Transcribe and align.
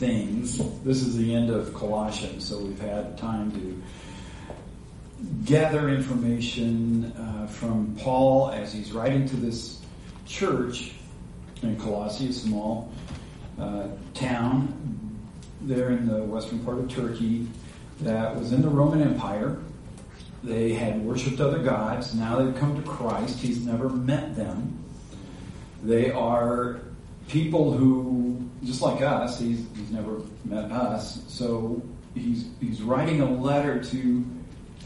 things. 0.00 0.56
This 0.82 1.02
is 1.02 1.18
the 1.18 1.34
end 1.34 1.50
of 1.50 1.74
Colossians, 1.74 2.48
so 2.48 2.58
we've 2.58 2.80
had 2.80 3.18
time 3.18 3.52
to 3.52 3.82
gather 5.44 5.90
information 5.90 7.12
uh, 7.12 7.46
from 7.46 7.94
Paul 8.00 8.50
as 8.50 8.72
he's 8.72 8.92
writing 8.92 9.28
to 9.28 9.36
this 9.36 9.82
church 10.24 10.92
in 11.60 11.78
Colossae, 11.78 12.30
a 12.30 12.32
small 12.32 12.90
uh, 13.60 13.88
town 14.14 15.18
there 15.60 15.90
in 15.90 16.08
the 16.08 16.22
western 16.22 16.60
part 16.60 16.78
of 16.78 16.88
Turkey 16.88 17.46
that 18.00 18.34
was 18.34 18.52
in 18.52 18.62
the 18.62 18.70
Roman 18.70 19.02
Empire. 19.02 19.58
They 20.42 20.72
had 20.72 21.04
worshipped 21.04 21.40
other 21.40 21.58
gods. 21.58 22.14
Now 22.14 22.38
they've 22.38 22.56
come 22.56 22.82
to 22.82 22.88
Christ. 22.88 23.38
He's 23.38 23.66
never 23.66 23.90
met 23.90 24.34
them. 24.34 24.82
They 25.82 26.10
are 26.10 26.80
people 27.28 27.74
who, 27.74 28.19
just 28.64 28.82
like 28.82 29.02
us, 29.02 29.38
he's, 29.38 29.64
he's 29.76 29.90
never 29.90 30.20
met 30.44 30.70
us. 30.70 31.22
So 31.28 31.82
he's, 32.14 32.48
he's 32.60 32.82
writing 32.82 33.20
a 33.20 33.30
letter 33.30 33.82
to 33.84 34.24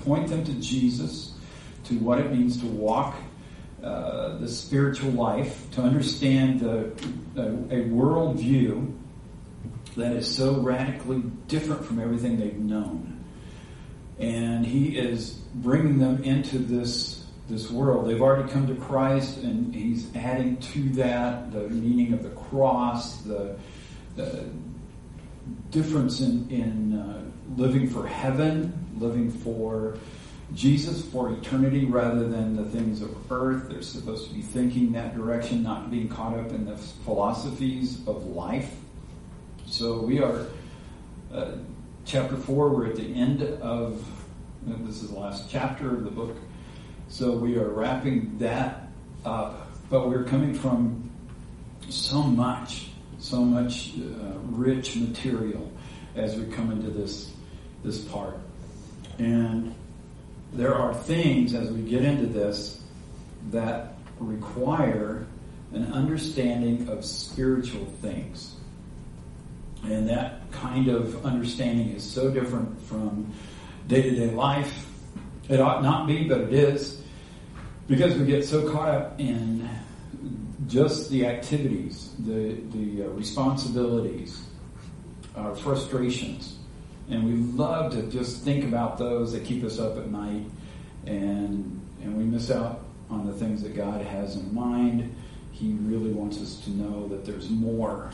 point 0.04 0.28
them 0.28 0.44
to 0.44 0.52
Jesus, 0.54 1.32
to 1.84 1.98
what 1.98 2.18
it 2.18 2.32
means 2.32 2.58
to 2.60 2.66
walk 2.66 3.14
uh, 3.82 4.38
the 4.38 4.48
spiritual 4.48 5.10
life, 5.10 5.70
to 5.72 5.82
understand 5.82 6.60
the, 6.60 6.86
a, 7.36 7.42
a 7.42 7.84
worldview 7.88 8.94
that 9.96 10.12
is 10.12 10.32
so 10.32 10.60
radically 10.60 11.22
different 11.48 11.84
from 11.84 12.00
everything 12.00 12.38
they've 12.38 12.58
known. 12.58 13.24
And 14.18 14.64
he 14.64 14.96
is 14.96 15.32
bringing 15.54 15.98
them 15.98 16.22
into 16.22 16.58
this 16.58 17.23
this 17.48 17.70
world. 17.70 18.08
They've 18.08 18.20
already 18.20 18.50
come 18.50 18.66
to 18.68 18.74
Christ, 18.74 19.38
and 19.38 19.74
he's 19.74 20.14
adding 20.16 20.56
to 20.58 20.88
that 20.90 21.52
the 21.52 21.68
meaning 21.68 22.12
of 22.12 22.22
the 22.22 22.30
cross, 22.30 23.18
the, 23.22 23.56
the 24.16 24.48
difference 25.70 26.20
in, 26.20 26.48
in 26.50 26.98
uh, 26.98 27.22
living 27.56 27.88
for 27.88 28.06
heaven, 28.06 28.72
living 28.98 29.30
for 29.30 29.98
Jesus 30.54 31.04
for 31.06 31.32
eternity 31.32 31.84
rather 31.84 32.28
than 32.28 32.56
the 32.56 32.64
things 32.64 33.02
of 33.02 33.32
earth. 33.32 33.68
They're 33.68 33.82
supposed 33.82 34.28
to 34.28 34.34
be 34.34 34.42
thinking 34.42 34.92
that 34.92 35.14
direction, 35.14 35.62
not 35.62 35.90
being 35.90 36.08
caught 36.08 36.38
up 36.38 36.50
in 36.50 36.66
the 36.66 36.76
philosophies 36.76 38.06
of 38.06 38.26
life. 38.26 38.74
So 39.66 40.00
we 40.00 40.20
are, 40.20 40.46
uh, 41.32 41.52
chapter 42.04 42.36
4, 42.36 42.68
we're 42.70 42.86
at 42.86 42.96
the 42.96 43.14
end 43.14 43.42
of, 43.42 44.04
this 44.62 45.02
is 45.02 45.10
the 45.10 45.18
last 45.18 45.50
chapter 45.50 45.94
of 45.94 46.04
the 46.04 46.10
book. 46.10 46.36
So 47.08 47.32
we 47.32 47.56
are 47.58 47.68
wrapping 47.68 48.38
that 48.38 48.88
up. 49.24 49.68
But 49.90 50.08
we're 50.08 50.24
coming 50.24 50.54
from 50.54 51.10
so 51.88 52.22
much, 52.22 52.88
so 53.18 53.42
much 53.42 53.92
uh, 53.98 54.38
rich 54.50 54.96
material 54.96 55.70
as 56.16 56.36
we 56.36 56.46
come 56.52 56.70
into 56.72 56.90
this, 56.90 57.30
this 57.82 58.00
part. 58.04 58.38
And 59.18 59.74
there 60.52 60.74
are 60.74 60.94
things 60.94 61.54
as 61.54 61.70
we 61.70 61.82
get 61.82 62.04
into 62.04 62.26
this 62.26 62.82
that 63.50 63.94
require 64.18 65.26
an 65.72 65.92
understanding 65.92 66.88
of 66.88 67.04
spiritual 67.04 67.84
things. 68.00 68.54
And 69.82 70.08
that 70.08 70.50
kind 70.52 70.88
of 70.88 71.26
understanding 71.26 71.90
is 71.90 72.02
so 72.02 72.30
different 72.30 72.80
from 72.82 73.32
day 73.86 74.02
to 74.02 74.10
day 74.10 74.30
life. 74.30 74.88
It 75.48 75.60
ought 75.60 75.82
not 75.82 76.06
be, 76.06 76.24
but 76.24 76.40
it 76.40 76.52
is. 76.52 77.00
Because 77.86 78.14
we 78.16 78.24
get 78.24 78.44
so 78.44 78.70
caught 78.70 78.88
up 78.88 79.20
in 79.20 79.68
just 80.66 81.10
the 81.10 81.26
activities, 81.26 82.14
the, 82.20 82.54
the 82.72 83.04
uh, 83.04 83.08
responsibilities, 83.08 84.42
our 85.36 85.54
frustrations. 85.54 86.56
And 87.10 87.24
we 87.24 87.34
love 87.58 87.92
to 87.92 88.02
just 88.04 88.42
think 88.42 88.64
about 88.64 88.96
those 88.96 89.32
that 89.32 89.44
keep 89.44 89.62
us 89.64 89.78
up 89.78 89.98
at 89.98 90.10
night. 90.10 90.44
And, 91.06 91.80
and 92.02 92.16
we 92.16 92.24
miss 92.24 92.50
out 92.50 92.84
on 93.10 93.26
the 93.26 93.34
things 93.34 93.62
that 93.62 93.76
God 93.76 94.00
has 94.00 94.36
in 94.36 94.54
mind. 94.54 95.14
He 95.52 95.72
really 95.82 96.10
wants 96.10 96.40
us 96.40 96.56
to 96.64 96.70
know 96.70 97.06
that 97.08 97.26
there's 97.26 97.50
more 97.50 98.10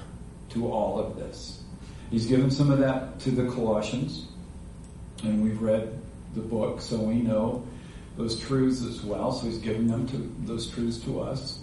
to 0.50 0.70
all 0.70 0.98
of 0.98 1.16
this. 1.16 1.62
He's 2.10 2.26
given 2.26 2.50
some 2.50 2.70
of 2.70 2.80
that 2.80 3.20
to 3.20 3.30
the 3.30 3.48
Colossians, 3.52 4.26
and 5.22 5.44
we've 5.44 5.62
read 5.62 5.99
the 6.34 6.40
book, 6.40 6.80
so 6.80 6.96
we 6.96 7.16
know 7.16 7.66
those 8.16 8.38
truths 8.40 8.82
as 8.84 9.02
well. 9.02 9.32
So 9.32 9.46
he's 9.46 9.58
given 9.58 9.86
them 9.86 10.06
to 10.08 10.32
those 10.44 10.70
truths 10.70 10.98
to 11.04 11.20
us. 11.20 11.62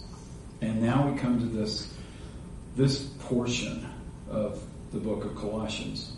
And 0.61 0.81
now 0.81 1.09
we 1.09 1.17
come 1.17 1.39
to 1.39 1.45
this 1.45 1.93
this 2.75 3.03
portion 3.19 3.87
of 4.29 4.61
the 4.91 4.99
book 4.99 5.25
of 5.25 5.35
Colossians. 5.35 6.13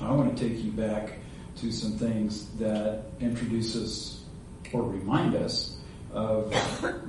I 0.00 0.10
want 0.12 0.36
to 0.36 0.48
take 0.48 0.64
you 0.64 0.70
back 0.70 1.18
to 1.56 1.70
some 1.70 1.92
things 1.92 2.46
that 2.58 3.04
introduce 3.20 3.76
us 3.76 4.24
or 4.72 4.82
remind 4.82 5.34
us 5.34 5.76
of 6.12 6.50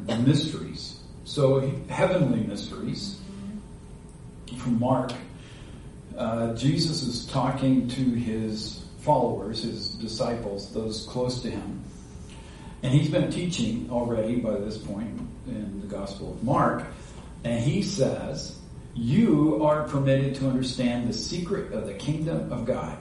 the 0.05 0.17
mysteries. 0.17 0.99
So 1.23 1.71
heavenly 1.87 2.41
mysteries 2.41 3.19
from 4.57 4.79
Mark 4.79 5.13
uh, 6.19 6.53
Jesus 6.53 7.01
is 7.01 7.25
talking 7.27 7.87
to 7.87 8.01
his 8.01 8.83
followers, 8.99 9.63
his 9.63 9.89
disciples, 9.89 10.73
those 10.73 11.05
close 11.07 11.41
to 11.41 11.49
him. 11.49 11.83
And 12.83 12.93
he's 12.93 13.09
been 13.09 13.31
teaching 13.31 13.89
already 13.91 14.37
by 14.37 14.57
this 14.57 14.77
point 14.77 15.19
in 15.47 15.81
the 15.81 15.87
Gospel 15.87 16.33
of 16.33 16.43
Mark. 16.43 16.85
And 17.43 17.63
he 17.63 17.81
says, 17.81 18.57
You 18.93 19.63
are 19.63 19.83
permitted 19.83 20.35
to 20.35 20.47
understand 20.47 21.09
the 21.09 21.13
secret 21.13 21.73
of 21.73 21.87
the 21.87 21.93
kingdom 21.93 22.51
of 22.51 22.65
God. 22.65 22.97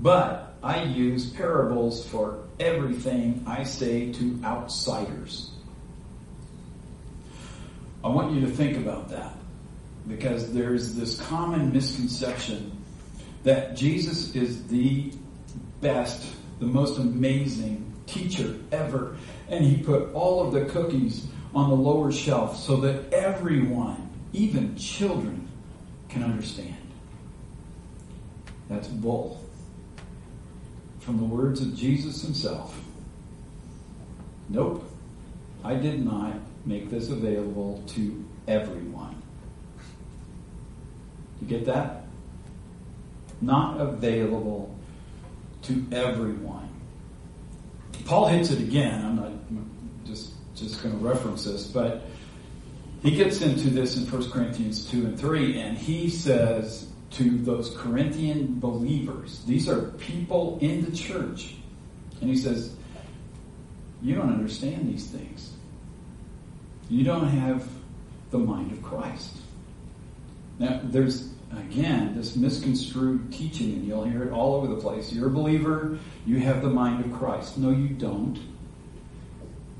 But 0.00 0.56
I 0.62 0.82
use 0.84 1.30
parables 1.30 2.06
for 2.06 2.44
everything 2.58 3.44
I 3.46 3.62
say 3.64 4.12
to 4.12 4.40
outsiders. 4.44 5.50
I 8.02 8.08
want 8.08 8.32
you 8.32 8.40
to 8.42 8.48
think 8.48 8.76
about 8.76 9.10
that 9.10 9.34
because 10.06 10.52
there's 10.52 10.94
this 10.94 11.20
common 11.20 11.72
misconception 11.72 12.77
that 13.44 13.76
Jesus 13.76 14.34
is 14.34 14.66
the 14.68 15.12
best, 15.80 16.26
the 16.58 16.66
most 16.66 16.98
amazing 16.98 17.92
teacher 18.06 18.56
ever. 18.72 19.16
And 19.48 19.64
he 19.64 19.82
put 19.82 20.12
all 20.12 20.46
of 20.46 20.52
the 20.52 20.66
cookies 20.66 21.26
on 21.54 21.70
the 21.70 21.76
lower 21.76 22.12
shelf 22.12 22.56
so 22.56 22.76
that 22.78 23.12
everyone, 23.12 24.10
even 24.32 24.76
children, 24.76 25.48
can 26.08 26.22
understand. 26.22 26.76
That's 28.68 28.88
bull. 28.88 29.42
From 31.00 31.16
the 31.18 31.24
words 31.24 31.60
of 31.60 31.74
Jesus 31.74 32.22
himself. 32.22 32.78
Nope. 34.48 34.84
I 35.64 35.74
did 35.74 36.04
not 36.04 36.34
make 36.64 36.90
this 36.90 37.08
available 37.08 37.82
to 37.88 38.24
everyone. 38.46 39.22
You 41.40 41.48
get 41.48 41.64
that? 41.66 41.97
Not 43.40 43.80
available 43.80 44.74
to 45.62 45.84
everyone. 45.92 46.68
Paul 48.04 48.26
hits 48.28 48.50
it 48.50 48.60
again. 48.60 49.04
I'm 49.04 49.16
not 49.16 49.32
just 50.06 50.32
just 50.54 50.82
going 50.82 50.98
to 50.98 51.04
reference 51.04 51.44
this, 51.44 51.66
but 51.66 52.02
he 53.02 53.12
gets 53.12 53.40
into 53.42 53.70
this 53.70 53.96
in 53.96 54.10
1 54.10 54.30
Corinthians 54.30 54.90
2 54.90 55.06
and 55.06 55.18
3, 55.18 55.60
and 55.60 55.78
he 55.78 56.10
says 56.10 56.88
to 57.12 57.38
those 57.38 57.74
Corinthian 57.76 58.58
believers, 58.58 59.42
these 59.46 59.68
are 59.68 59.82
people 59.92 60.58
in 60.60 60.84
the 60.84 60.90
church, 60.90 61.54
and 62.20 62.28
he 62.28 62.36
says, 62.36 62.74
You 64.02 64.16
don't 64.16 64.32
understand 64.32 64.88
these 64.88 65.06
things. 65.06 65.52
You 66.90 67.04
don't 67.04 67.28
have 67.28 67.68
the 68.30 68.38
mind 68.38 68.72
of 68.72 68.82
Christ. 68.82 69.36
Now, 70.58 70.80
there's, 70.82 71.30
again, 71.52 72.14
this 72.16 72.36
misconstrued 72.36 73.32
teaching, 73.32 73.72
and 73.72 73.84
you'll 73.84 74.04
hear 74.04 74.22
it 74.22 74.32
all 74.32 74.54
over 74.54 74.66
the 74.66 74.80
place. 74.80 75.12
You're 75.12 75.28
a 75.28 75.30
believer, 75.30 75.98
you 76.26 76.38
have 76.40 76.62
the 76.62 76.68
mind 76.68 77.04
of 77.04 77.18
Christ. 77.18 77.58
No, 77.58 77.70
you 77.70 77.88
don't. 77.88 78.38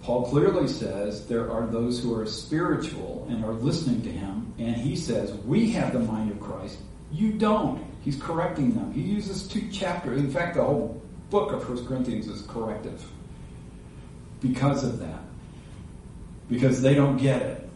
Paul 0.02 0.26
clearly 0.28 0.68
says 0.68 1.26
there 1.26 1.50
are 1.50 1.66
those 1.66 2.02
who 2.02 2.18
are 2.18 2.24
spiritual 2.26 3.26
and 3.28 3.44
are 3.44 3.52
listening 3.52 4.02
to 4.02 4.10
him, 4.10 4.52
and 4.58 4.76
he 4.76 4.96
says, 4.96 5.32
We 5.32 5.70
have 5.72 5.92
the 5.92 5.98
mind 5.98 6.30
of 6.30 6.40
Christ. 6.40 6.78
You 7.12 7.32
don't. 7.32 7.84
He's 8.02 8.20
correcting 8.20 8.74
them. 8.74 8.92
He 8.92 9.02
uses 9.02 9.46
two 9.46 9.68
chapters. 9.70 10.20
In 10.20 10.30
fact, 10.30 10.56
the 10.56 10.64
whole 10.64 11.02
book 11.30 11.52
of 11.52 11.68
1 11.68 11.86
Corinthians 11.86 12.26
is 12.28 12.42
corrective 12.42 13.04
because 14.40 14.84
of 14.84 15.00
that. 15.00 15.20
Because 16.48 16.80
they 16.80 16.94
don't 16.94 17.18
get 17.18 17.42
it 17.42 17.68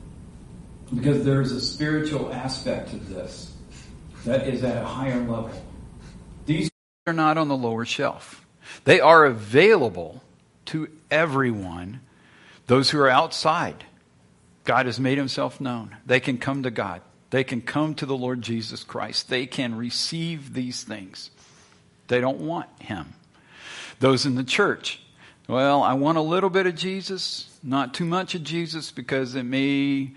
because 0.94 1.24
there 1.24 1.40
is 1.40 1.52
a 1.52 1.60
spiritual 1.60 2.32
aspect 2.32 2.90
to 2.90 2.96
this 2.96 3.51
that 4.24 4.46
is 4.46 4.62
at 4.64 4.82
a 4.82 4.86
higher 4.86 5.20
level. 5.20 5.50
These 6.46 6.70
are 7.06 7.12
not 7.12 7.38
on 7.38 7.48
the 7.48 7.56
lower 7.56 7.84
shelf. 7.84 8.44
They 8.84 9.00
are 9.00 9.24
available 9.24 10.22
to 10.66 10.88
everyone, 11.10 12.00
those 12.66 12.90
who 12.90 12.98
are 13.00 13.10
outside. 13.10 13.84
God 14.64 14.86
has 14.86 15.00
made 15.00 15.18
himself 15.18 15.60
known. 15.60 15.96
They 16.06 16.20
can 16.20 16.38
come 16.38 16.62
to 16.62 16.70
God. 16.70 17.02
They 17.30 17.44
can 17.44 17.62
come 17.62 17.94
to 17.94 18.06
the 18.06 18.16
Lord 18.16 18.42
Jesus 18.42 18.84
Christ. 18.84 19.30
They 19.30 19.46
can 19.46 19.74
receive 19.74 20.52
these 20.52 20.84
things. 20.84 21.30
They 22.08 22.20
don't 22.20 22.40
want 22.40 22.68
Him. 22.78 23.14
Those 24.00 24.26
in 24.26 24.34
the 24.34 24.44
church, 24.44 25.00
well, 25.48 25.82
I 25.82 25.94
want 25.94 26.18
a 26.18 26.22
little 26.22 26.50
bit 26.50 26.66
of 26.66 26.74
Jesus, 26.74 27.48
not 27.62 27.94
too 27.94 28.04
much 28.04 28.34
of 28.34 28.44
Jesus 28.44 28.90
because 28.90 29.34
it 29.34 29.44
may, 29.44 30.12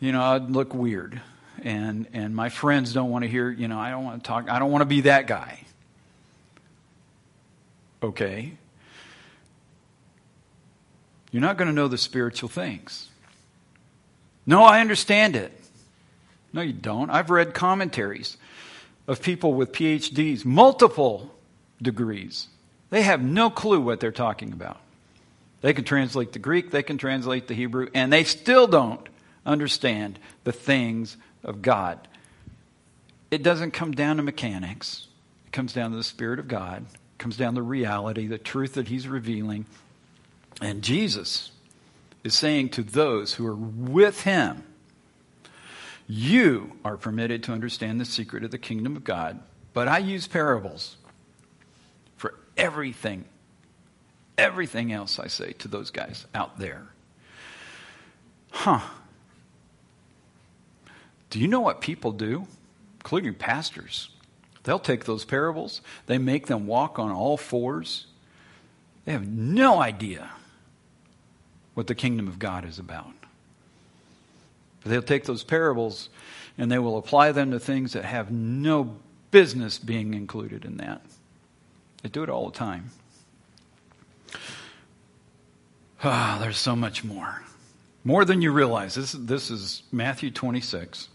you 0.00 0.12
know, 0.12 0.20
I'd 0.20 0.50
look 0.50 0.74
weird. 0.74 1.20
And, 1.62 2.06
and 2.12 2.34
my 2.34 2.48
friends 2.48 2.92
don't 2.92 3.10
want 3.10 3.24
to 3.24 3.28
hear, 3.28 3.50
you 3.50 3.68
know, 3.68 3.78
I 3.78 3.90
don't 3.90 4.04
want 4.04 4.22
to 4.22 4.28
talk, 4.28 4.50
I 4.50 4.58
don't 4.58 4.70
want 4.70 4.82
to 4.82 4.86
be 4.86 5.02
that 5.02 5.26
guy. 5.26 5.60
Okay. 8.02 8.52
You're 11.30 11.42
not 11.42 11.56
going 11.56 11.68
to 11.68 11.74
know 11.74 11.88
the 11.88 11.98
spiritual 11.98 12.48
things. 12.48 13.08
No, 14.46 14.62
I 14.62 14.80
understand 14.80 15.36
it. 15.36 15.52
No, 16.52 16.62
you 16.62 16.72
don't. 16.72 17.10
I've 17.10 17.30
read 17.30 17.52
commentaries 17.52 18.36
of 19.06 19.20
people 19.20 19.52
with 19.52 19.72
PhDs, 19.72 20.44
multiple 20.44 21.34
degrees. 21.82 22.48
They 22.90 23.02
have 23.02 23.22
no 23.22 23.50
clue 23.50 23.80
what 23.80 24.00
they're 24.00 24.12
talking 24.12 24.52
about. 24.52 24.78
They 25.60 25.72
can 25.72 25.84
translate 25.84 26.32
the 26.32 26.38
Greek, 26.38 26.70
they 26.70 26.82
can 26.82 26.98
translate 26.98 27.48
the 27.48 27.54
Hebrew, 27.54 27.88
and 27.92 28.12
they 28.12 28.24
still 28.24 28.66
don't 28.66 29.06
understand 29.44 30.18
the 30.44 30.52
things 30.52 31.16
of 31.42 31.62
God. 31.62 32.08
It 33.30 33.42
doesn't 33.42 33.72
come 33.72 33.92
down 33.92 34.16
to 34.16 34.22
mechanics, 34.22 35.08
it 35.46 35.52
comes 35.52 35.72
down 35.72 35.90
to 35.90 35.96
the 35.96 36.04
Spirit 36.04 36.38
of 36.38 36.48
God, 36.48 36.86
it 36.90 37.18
comes 37.18 37.36
down 37.36 37.54
to 37.54 37.62
reality, 37.62 38.26
the 38.26 38.38
truth 38.38 38.74
that 38.74 38.88
He's 38.88 39.06
revealing. 39.06 39.66
And 40.60 40.82
Jesus 40.82 41.52
is 42.24 42.34
saying 42.34 42.70
to 42.70 42.82
those 42.82 43.34
who 43.34 43.46
are 43.46 43.54
with 43.54 44.22
Him, 44.22 44.64
you 46.06 46.72
are 46.84 46.96
permitted 46.96 47.42
to 47.44 47.52
understand 47.52 48.00
the 48.00 48.06
secret 48.06 48.42
of 48.42 48.50
the 48.50 48.58
kingdom 48.58 48.96
of 48.96 49.04
God, 49.04 49.40
but 49.74 49.88
I 49.88 49.98
use 49.98 50.26
parables 50.26 50.96
for 52.16 52.34
everything, 52.56 53.26
everything 54.38 54.90
else 54.90 55.18
I 55.18 55.26
say 55.26 55.52
to 55.52 55.68
those 55.68 55.90
guys 55.90 56.26
out 56.34 56.58
there. 56.58 56.88
Huh. 58.50 58.80
Do 61.30 61.38
you 61.38 61.48
know 61.48 61.60
what 61.60 61.80
people 61.80 62.12
do, 62.12 62.46
including 63.00 63.34
pastors? 63.34 64.10
They'll 64.64 64.78
take 64.78 65.04
those 65.04 65.24
parables, 65.24 65.80
they 66.06 66.18
make 66.18 66.46
them 66.46 66.66
walk 66.66 66.98
on 66.98 67.10
all 67.10 67.36
fours. 67.36 68.06
They 69.04 69.12
have 69.12 69.26
no 69.26 69.80
idea 69.80 70.30
what 71.72 71.86
the 71.86 71.94
kingdom 71.94 72.28
of 72.28 72.38
God 72.38 72.66
is 72.66 72.78
about. 72.78 73.12
But 74.82 74.90
they'll 74.90 75.00
take 75.00 75.24
those 75.24 75.44
parables 75.44 76.10
and 76.58 76.70
they 76.70 76.78
will 76.78 76.98
apply 76.98 77.32
them 77.32 77.52
to 77.52 77.58
things 77.58 77.94
that 77.94 78.04
have 78.04 78.30
no 78.30 78.96
business 79.30 79.78
being 79.78 80.12
included 80.12 80.64
in 80.64 80.76
that. 80.76 81.00
They 82.02 82.10
do 82.10 82.22
it 82.22 82.28
all 82.28 82.50
the 82.50 82.56
time. 82.56 82.90
Ah, 86.04 86.38
there's 86.40 86.58
so 86.58 86.76
much 86.76 87.02
more. 87.02 87.42
More 88.04 88.24
than 88.24 88.42
you 88.42 88.52
realize. 88.52 88.94
This, 88.94 89.12
this 89.12 89.50
is 89.50 89.82
Matthew 89.90 90.30
26. 90.30 91.08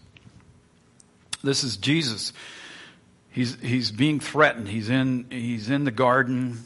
This 1.44 1.64
is 1.64 1.76
Jesus. 1.76 2.32
He's, 3.30 3.56
he's 3.60 3.90
being 3.90 4.20
threatened. 4.20 4.68
He's 4.68 4.88
in, 4.88 5.26
he's 5.30 5.70
in 5.70 5.84
the 5.84 5.90
garden. 5.90 6.64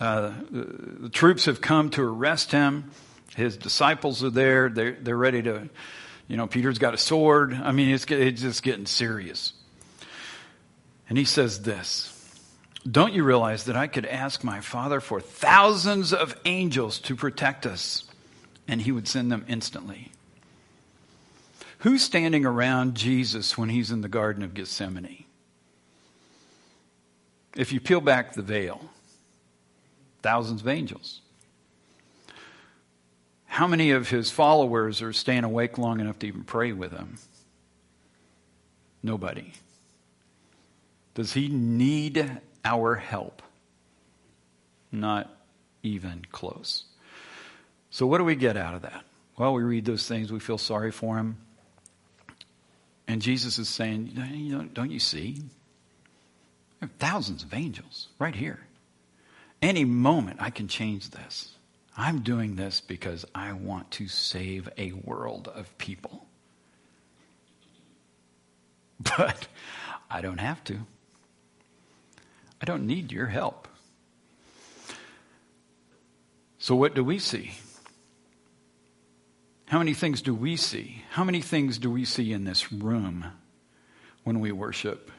Uh, 0.00 0.32
the, 0.50 0.64
the 1.00 1.08
troops 1.08 1.46
have 1.46 1.60
come 1.60 1.90
to 1.90 2.02
arrest 2.02 2.52
him. 2.52 2.90
His 3.36 3.56
disciples 3.56 4.22
are 4.22 4.30
there. 4.30 4.68
They're, 4.68 4.96
they're 5.00 5.16
ready 5.16 5.42
to 5.42 5.68
you 6.28 6.36
know, 6.36 6.46
Peter's 6.46 6.78
got 6.78 6.94
a 6.94 6.98
sword. 6.98 7.54
I 7.54 7.72
mean, 7.72 7.88
it's, 7.88 8.04
it's 8.04 8.42
just 8.42 8.62
getting 8.62 8.86
serious. 8.86 9.54
And 11.08 11.16
he 11.16 11.24
says 11.24 11.62
this 11.62 12.14
Don't 12.88 13.14
you 13.14 13.24
realize 13.24 13.64
that 13.64 13.76
I 13.76 13.86
could 13.86 14.06
ask 14.06 14.44
my 14.44 14.60
Father 14.60 15.00
for 15.00 15.20
thousands 15.20 16.12
of 16.12 16.38
angels 16.44 16.98
to 17.00 17.16
protect 17.16 17.66
us, 17.66 18.04
and 18.68 18.80
he 18.82 18.92
would 18.92 19.08
send 19.08 19.32
them 19.32 19.46
instantly? 19.48 20.12
Who's 21.78 22.02
standing 22.02 22.44
around 22.44 22.96
Jesus 22.96 23.56
when 23.56 23.68
he's 23.68 23.90
in 23.90 24.00
the 24.00 24.08
Garden 24.08 24.42
of 24.42 24.54
Gethsemane? 24.54 25.24
If 27.56 27.72
you 27.72 27.80
peel 27.80 28.00
back 28.00 28.34
the 28.34 28.42
veil, 28.42 28.90
thousands 30.22 30.60
of 30.60 30.68
angels. 30.68 31.20
How 33.46 33.66
many 33.66 33.92
of 33.92 34.08
his 34.08 34.30
followers 34.30 35.02
are 35.02 35.12
staying 35.12 35.44
awake 35.44 35.78
long 35.78 36.00
enough 36.00 36.18
to 36.20 36.26
even 36.26 36.44
pray 36.44 36.72
with 36.72 36.92
him? 36.92 37.16
Nobody. 39.02 39.52
Does 41.14 41.32
he 41.32 41.48
need 41.48 42.38
our 42.64 42.96
help? 42.96 43.42
Not 44.90 45.30
even 45.82 46.24
close. 46.30 46.84
So, 47.90 48.06
what 48.06 48.18
do 48.18 48.24
we 48.24 48.36
get 48.36 48.56
out 48.56 48.74
of 48.74 48.82
that? 48.82 49.04
Well, 49.36 49.54
we 49.54 49.62
read 49.62 49.84
those 49.84 50.06
things, 50.06 50.32
we 50.32 50.40
feel 50.40 50.58
sorry 50.58 50.90
for 50.90 51.16
him. 51.16 51.36
And 53.08 53.22
Jesus 53.22 53.58
is 53.58 53.70
saying, 53.70 54.70
Don't 54.74 54.90
you 54.90 55.00
see? 55.00 55.42
There 56.78 56.88
are 56.88 56.98
thousands 56.98 57.42
of 57.42 57.54
angels 57.54 58.08
right 58.18 58.34
here. 58.34 58.60
Any 59.62 59.84
moment 59.84 60.40
I 60.40 60.50
can 60.50 60.68
change 60.68 61.10
this. 61.10 61.54
I'm 61.96 62.20
doing 62.20 62.54
this 62.54 62.80
because 62.80 63.24
I 63.34 63.52
want 63.54 63.90
to 63.92 64.06
save 64.06 64.68
a 64.78 64.92
world 64.92 65.48
of 65.48 65.76
people. 65.78 66.26
But 69.16 69.46
I 70.10 70.20
don't 70.20 70.38
have 70.40 70.62
to. 70.64 70.80
I 72.60 72.64
don't 72.64 72.86
need 72.86 73.12
your 73.12 73.26
help. 73.26 73.68
So, 76.58 76.74
what 76.74 76.94
do 76.94 77.04
we 77.04 77.20
see? 77.20 77.52
How 79.68 79.76
many 79.76 79.92
things 79.92 80.22
do 80.22 80.34
we 80.34 80.56
see? 80.56 81.04
How 81.10 81.24
many 81.24 81.42
things 81.42 81.76
do 81.76 81.90
we 81.90 82.06
see 82.06 82.32
in 82.32 82.44
this 82.44 82.72
room 82.72 83.26
when 84.24 84.40
we 84.40 84.50
worship 84.50 85.10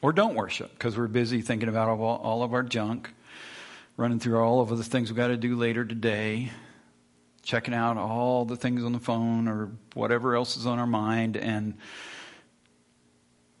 or 0.00 0.14
don't 0.14 0.34
worship 0.34 0.70
because 0.72 0.96
we're 0.96 1.08
busy 1.08 1.42
thinking 1.42 1.68
about 1.68 1.90
all, 1.90 2.00
all 2.00 2.42
of 2.42 2.54
our 2.54 2.62
junk 2.62 3.12
running 3.98 4.18
through 4.18 4.38
all 4.38 4.62
of 4.62 4.70
the 4.70 4.82
things 4.82 5.10
we've 5.10 5.16
got 5.18 5.26
to 5.26 5.36
do 5.36 5.56
later 5.56 5.84
today, 5.84 6.50
checking 7.42 7.74
out 7.74 7.98
all 7.98 8.46
the 8.46 8.56
things 8.56 8.82
on 8.82 8.92
the 8.92 8.98
phone 8.98 9.46
or 9.46 9.72
whatever 9.92 10.34
else 10.34 10.56
is 10.56 10.66
on 10.66 10.78
our 10.78 10.86
mind, 10.86 11.36
and 11.36 11.74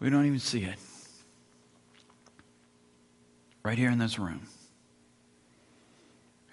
we 0.00 0.08
don't 0.08 0.24
even 0.24 0.38
see 0.38 0.64
it. 0.64 0.78
Right 3.62 3.76
here 3.76 3.90
in 3.90 3.98
this 3.98 4.18
room. 4.18 4.46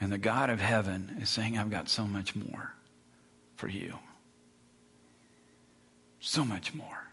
And 0.01 0.11
the 0.11 0.17
God 0.17 0.49
of 0.49 0.59
heaven 0.59 1.15
is 1.21 1.29
saying, 1.29 1.57
I've 1.57 1.69
got 1.69 1.87
so 1.87 2.05
much 2.05 2.35
more 2.35 2.73
for 3.65 3.71
you. 3.71 3.97
So 6.19 6.45
much 6.45 6.71
more. 6.75 7.07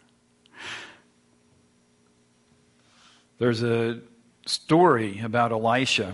There's 3.39 3.63
a 3.63 4.01
story 4.45 5.21
about 5.21 5.53
Elisha 5.53 6.13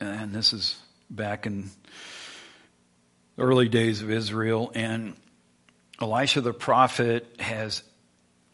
and 0.00 0.32
this 0.32 0.54
is 0.54 0.78
back 1.10 1.44
in 1.44 1.68
the 3.36 3.42
early 3.42 3.68
days 3.68 4.00
of 4.00 4.10
Israel, 4.10 4.72
and 4.74 5.14
Elisha 6.00 6.40
the 6.40 6.54
prophet 6.54 7.26
has 7.40 7.82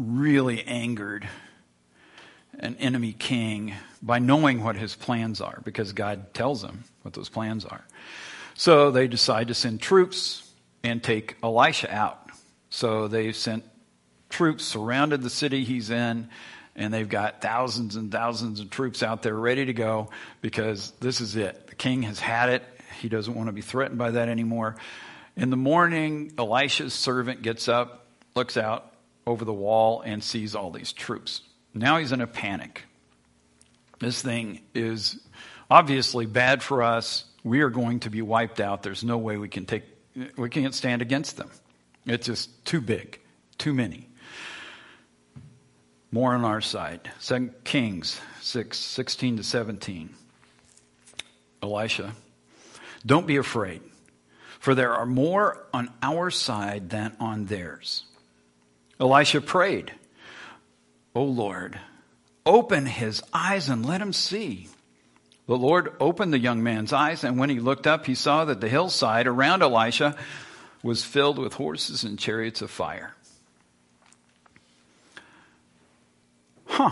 really 0.00 0.64
angered 0.64 1.28
an 2.58 2.74
enemy 2.80 3.12
king 3.12 3.72
by 4.02 4.18
knowing 4.18 4.64
what 4.64 4.74
his 4.74 4.96
plans 4.96 5.40
are 5.40 5.60
because 5.64 5.92
God 5.92 6.34
tells 6.34 6.64
him 6.64 6.82
what 7.02 7.14
those 7.14 7.28
plans 7.28 7.64
are. 7.64 7.84
So 8.54 8.90
they 8.90 9.08
decide 9.08 9.48
to 9.48 9.54
send 9.54 9.80
troops 9.80 10.48
and 10.82 11.02
take 11.02 11.36
Elisha 11.42 11.92
out. 11.92 12.30
So 12.70 13.08
they 13.08 13.32
sent 13.32 13.64
troops, 14.28 14.64
surrounded 14.64 15.22
the 15.22 15.30
city 15.30 15.64
he's 15.64 15.90
in, 15.90 16.28
and 16.76 16.92
they've 16.92 17.08
got 17.08 17.40
thousands 17.40 17.96
and 17.96 18.10
thousands 18.10 18.60
of 18.60 18.70
troops 18.70 19.02
out 19.02 19.22
there 19.22 19.34
ready 19.34 19.66
to 19.66 19.72
go 19.72 20.10
because 20.40 20.92
this 21.00 21.20
is 21.20 21.36
it. 21.36 21.68
The 21.68 21.74
king 21.74 22.02
has 22.02 22.18
had 22.18 22.48
it. 22.48 22.64
He 23.00 23.08
doesn't 23.08 23.34
want 23.34 23.48
to 23.48 23.52
be 23.52 23.60
threatened 23.60 23.98
by 23.98 24.12
that 24.12 24.28
anymore. 24.28 24.76
In 25.36 25.50
the 25.50 25.56
morning, 25.56 26.32
Elisha's 26.38 26.94
servant 26.94 27.42
gets 27.42 27.68
up, 27.68 28.06
looks 28.34 28.56
out 28.56 28.92
over 29.26 29.44
the 29.44 29.52
wall, 29.52 30.00
and 30.00 30.22
sees 30.22 30.54
all 30.54 30.70
these 30.70 30.92
troops. 30.92 31.42
Now 31.72 31.98
he's 31.98 32.12
in 32.12 32.20
a 32.20 32.26
panic. 32.26 32.82
This 33.98 34.20
thing 34.22 34.60
is 34.74 35.18
obviously 35.70 36.26
bad 36.26 36.62
for 36.62 36.82
us. 36.82 37.24
We 37.44 37.60
are 37.60 37.70
going 37.70 38.00
to 38.00 38.10
be 38.10 38.22
wiped 38.22 38.58
out. 38.58 38.82
There's 38.82 39.04
no 39.04 39.18
way 39.18 39.36
we 39.36 39.48
can 39.48 39.66
take, 39.66 39.84
we 40.36 40.50
can't 40.50 40.74
stand 40.74 41.02
against 41.02 41.36
them. 41.36 41.50
It's 42.06 42.26
just 42.26 42.64
too 42.64 42.80
big, 42.80 43.20
too 43.58 43.72
many 43.72 44.08
more 46.14 46.32
on 46.32 46.44
our 46.44 46.60
side. 46.60 47.10
Second 47.18 47.52
Kings 47.64 48.20
6, 48.40 48.78
16 48.78 49.38
to 49.38 49.42
17. 49.42 50.14
Elisha, 51.60 52.14
don't 53.04 53.26
be 53.26 53.36
afraid, 53.36 53.82
for 54.60 54.76
there 54.76 54.94
are 54.94 55.06
more 55.06 55.66
on 55.74 55.90
our 56.02 56.30
side 56.30 56.90
than 56.90 57.16
on 57.18 57.46
theirs. 57.46 58.04
Elisha 59.00 59.40
prayed, 59.40 59.92
O 61.16 61.24
Lord, 61.24 61.80
open 62.46 62.86
his 62.86 63.20
eyes 63.32 63.68
and 63.68 63.84
let 63.84 64.00
him 64.00 64.12
see. 64.12 64.68
The 65.46 65.58
Lord 65.58 65.92
opened 66.00 66.32
the 66.32 66.38
young 66.38 66.62
man's 66.62 66.92
eyes, 66.92 67.22
and 67.22 67.38
when 67.38 67.50
he 67.50 67.60
looked 67.60 67.86
up, 67.86 68.06
he 68.06 68.14
saw 68.14 68.46
that 68.46 68.60
the 68.60 68.68
hillside 68.68 69.26
around 69.26 69.62
Elisha 69.62 70.16
was 70.82 71.04
filled 71.04 71.38
with 71.38 71.54
horses 71.54 72.02
and 72.02 72.18
chariots 72.18 72.62
of 72.62 72.70
fire. 72.70 73.14
Huh. 76.66 76.90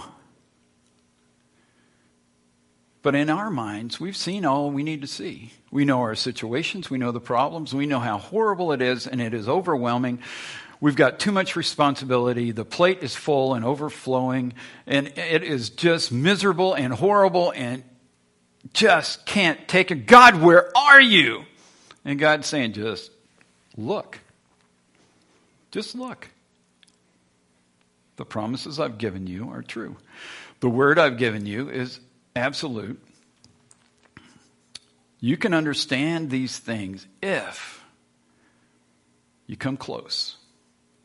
But 3.02 3.14
in 3.14 3.30
our 3.30 3.50
minds, 3.50 3.99
we've 3.99 4.16
seen 4.16 4.44
all 4.44 4.71
we 4.71 4.82
need 4.82 5.00
to 5.00 5.06
see. 5.09 5.52
We 5.71 5.85
know 5.85 6.00
our 6.00 6.14
situations, 6.14 6.88
we 6.88 6.99
know 6.99 7.11
the 7.11 7.21
problems, 7.21 7.75
we 7.75 7.87
know 7.87 7.99
how 7.99 8.18
horrible 8.18 8.73
it 8.73 8.80
is, 8.80 9.06
and 9.06 9.21
it 9.21 9.35
is 9.35 9.49
overwhelming. 9.49 10.21
We've 10.80 10.94
got 10.94 11.18
too 11.18 11.32
much 11.32 11.56
responsibility. 11.56 12.52
The 12.52 12.64
plate 12.64 13.02
is 13.02 13.16
full 13.16 13.54
and 13.54 13.64
overflowing, 13.64 14.52
and 14.87 15.09
it 15.16 15.42
is 15.42 15.71
just 15.71 16.12
miserable 16.12 16.75
and 16.75 16.92
horrible 16.92 17.52
and 17.56 17.82
just 18.73 19.26
can't 19.26 19.66
take 19.69 19.90
it. 19.90 20.07
God, 20.07 20.40
where 20.40 20.76
are 20.76 21.00
you? 21.00 21.45
And 22.04 22.19
God's 22.19 22.47
saying, 22.47 22.73
just 22.73 23.11
look. 23.76 24.19
Just 25.71 25.95
look. 25.95 26.28
The 28.16 28.25
promises 28.25 28.78
I've 28.78 28.99
given 28.99 29.26
you 29.26 29.50
are 29.50 29.62
true. 29.62 29.97
The 30.61 30.69
word 30.69 30.99
I've 30.99 31.19
given 31.19 31.47
you 31.47 31.69
is 31.71 31.99
absolute. 32.37 33.02
You 35.21 35.37
can 35.37 35.54
understand 35.54 36.31
these 36.31 36.59
things 36.59 37.07
if 37.23 37.83
you 39.47 39.57
come 39.57 39.76
close. 39.76 40.37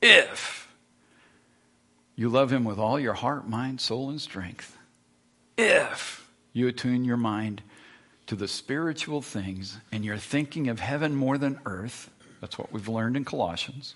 If 0.01 0.67
you 2.15 2.29
love 2.29 2.51
Him 2.51 2.63
with 2.63 2.79
all 2.79 2.99
your 2.99 3.13
heart, 3.13 3.47
mind, 3.47 3.79
soul, 3.79 4.09
and 4.09 4.19
strength. 4.19 4.77
If 5.57 6.26
you 6.57 6.67
attune 6.67 7.05
your 7.05 7.17
mind 7.17 7.61
to 8.27 8.35
the 8.35 8.47
spiritual 8.47 9.21
things 9.21 9.77
and 9.91 10.03
you're 10.03 10.17
thinking 10.17 10.67
of 10.67 10.79
heaven 10.79 11.15
more 11.15 11.37
than 11.37 11.59
earth. 11.65 12.09
That's 12.41 12.57
what 12.57 12.71
we've 12.71 12.87
learned 12.87 13.15
in 13.15 13.25
Colossians. 13.25 13.95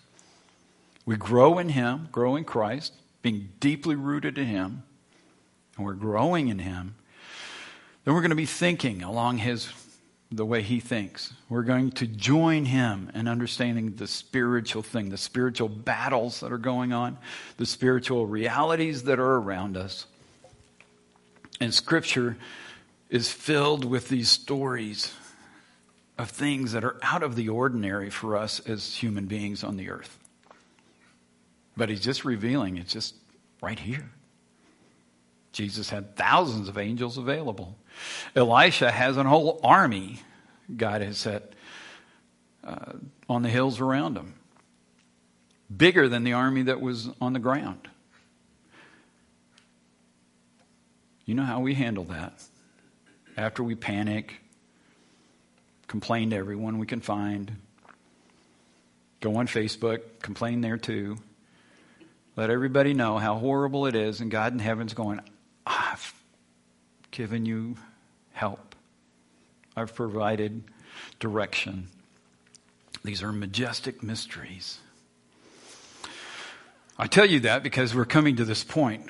We 1.05 1.15
grow 1.15 1.57
in 1.57 1.69
Him, 1.69 2.07
grow 2.11 2.35
in 2.35 2.43
Christ, 2.43 2.93
being 3.21 3.49
deeply 3.59 3.95
rooted 3.95 4.37
in 4.37 4.45
Him, 4.45 4.83
and 5.75 5.85
we're 5.85 5.93
growing 5.93 6.47
in 6.47 6.59
Him. 6.59 6.95
Then 8.03 8.13
we're 8.13 8.21
going 8.21 8.29
to 8.29 8.35
be 8.35 8.45
thinking 8.45 9.03
along 9.03 9.39
His 9.39 9.71
the 10.31 10.45
way 10.45 10.61
He 10.61 10.79
thinks. 10.79 11.33
We're 11.49 11.63
going 11.63 11.91
to 11.91 12.07
join 12.07 12.65
Him 12.65 13.11
in 13.13 13.27
understanding 13.27 13.95
the 13.95 14.07
spiritual 14.07 14.81
thing, 14.81 15.09
the 15.09 15.17
spiritual 15.17 15.67
battles 15.67 16.39
that 16.39 16.51
are 16.51 16.57
going 16.57 16.93
on, 16.93 17.17
the 17.57 17.65
spiritual 17.65 18.25
realities 18.25 19.03
that 19.03 19.19
are 19.19 19.35
around 19.35 19.75
us. 19.75 20.05
And 21.61 21.71
Scripture 21.71 22.37
is 23.11 23.31
filled 23.31 23.85
with 23.85 24.09
these 24.09 24.29
stories 24.29 25.13
of 26.17 26.31
things 26.31 26.71
that 26.71 26.83
are 26.83 26.97
out 27.03 27.21
of 27.21 27.35
the 27.35 27.49
ordinary 27.49 28.09
for 28.09 28.35
us 28.35 28.59
as 28.61 28.95
human 28.95 29.27
beings 29.27 29.63
on 29.63 29.77
the 29.77 29.91
earth. 29.91 30.17
But 31.77 31.89
he's 31.89 32.01
just 32.01 32.25
revealing 32.25 32.77
it's 32.77 32.91
just 32.91 33.13
right 33.61 33.77
here. 33.77 34.09
Jesus 35.51 35.89
had 35.89 36.15
thousands 36.15 36.67
of 36.67 36.79
angels 36.79 37.19
available. 37.19 37.77
Elisha 38.35 38.89
has 38.89 39.17
a 39.17 39.23
whole 39.23 39.59
army 39.63 40.19
God 40.75 41.01
has 41.01 41.17
set 41.17 41.53
uh, 42.63 42.93
on 43.29 43.43
the 43.43 43.49
hills 43.49 43.79
around 43.79 44.17
him, 44.17 44.33
bigger 45.75 46.09
than 46.09 46.23
the 46.23 46.33
army 46.33 46.63
that 46.63 46.81
was 46.81 47.09
on 47.19 47.33
the 47.33 47.39
ground. 47.39 47.87
You 51.31 51.35
know 51.35 51.43
how 51.43 51.61
we 51.61 51.75
handle 51.75 52.03
that. 52.09 52.43
After 53.37 53.63
we 53.63 53.73
panic, 53.73 54.35
complain 55.87 56.31
to 56.31 56.35
everyone 56.35 56.77
we 56.77 56.85
can 56.85 56.99
find, 56.99 57.55
go 59.21 59.37
on 59.37 59.47
Facebook, 59.47 60.01
complain 60.21 60.59
there 60.59 60.75
too. 60.75 61.15
Let 62.35 62.49
everybody 62.49 62.93
know 62.93 63.17
how 63.17 63.35
horrible 63.35 63.85
it 63.85 63.95
is, 63.95 64.19
and 64.19 64.29
God 64.29 64.51
in 64.51 64.59
heaven's 64.59 64.93
going, 64.93 65.21
I've 65.65 66.13
given 67.11 67.45
you 67.45 67.77
help. 68.33 68.75
I've 69.73 69.95
provided 69.95 70.65
direction. 71.21 71.87
These 73.05 73.23
are 73.23 73.31
majestic 73.31 74.03
mysteries. 74.03 74.79
I 76.99 77.07
tell 77.07 77.25
you 77.25 77.39
that 77.39 77.63
because 77.63 77.95
we're 77.95 78.03
coming 78.03 78.35
to 78.35 78.43
this 78.43 78.65
point 78.65 79.09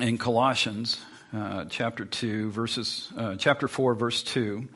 in 0.00 0.18
Colossians 0.18 1.00
uh, 1.34 1.64
chapter 1.68 2.04
2, 2.04 2.50
verses, 2.50 3.12
uh, 3.16 3.36
chapter 3.36 3.68
4, 3.68 3.94
verse 3.94 4.22
2. 4.22 4.68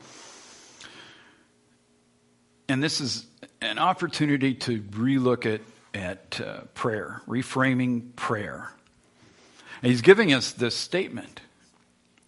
And 2.67 2.83
this 2.83 3.01
is 3.01 3.25
an 3.61 3.79
opportunity 3.79 4.53
to 4.53 4.81
relook 4.81 5.45
at, 5.45 5.61
at 5.93 6.41
uh, 6.41 6.61
prayer, 6.73 7.21
reframing 7.27 8.15
prayer. 8.15 8.71
And 9.81 9.91
he's 9.91 10.01
giving 10.01 10.33
us 10.33 10.51
this 10.51 10.75
statement. 10.75 11.41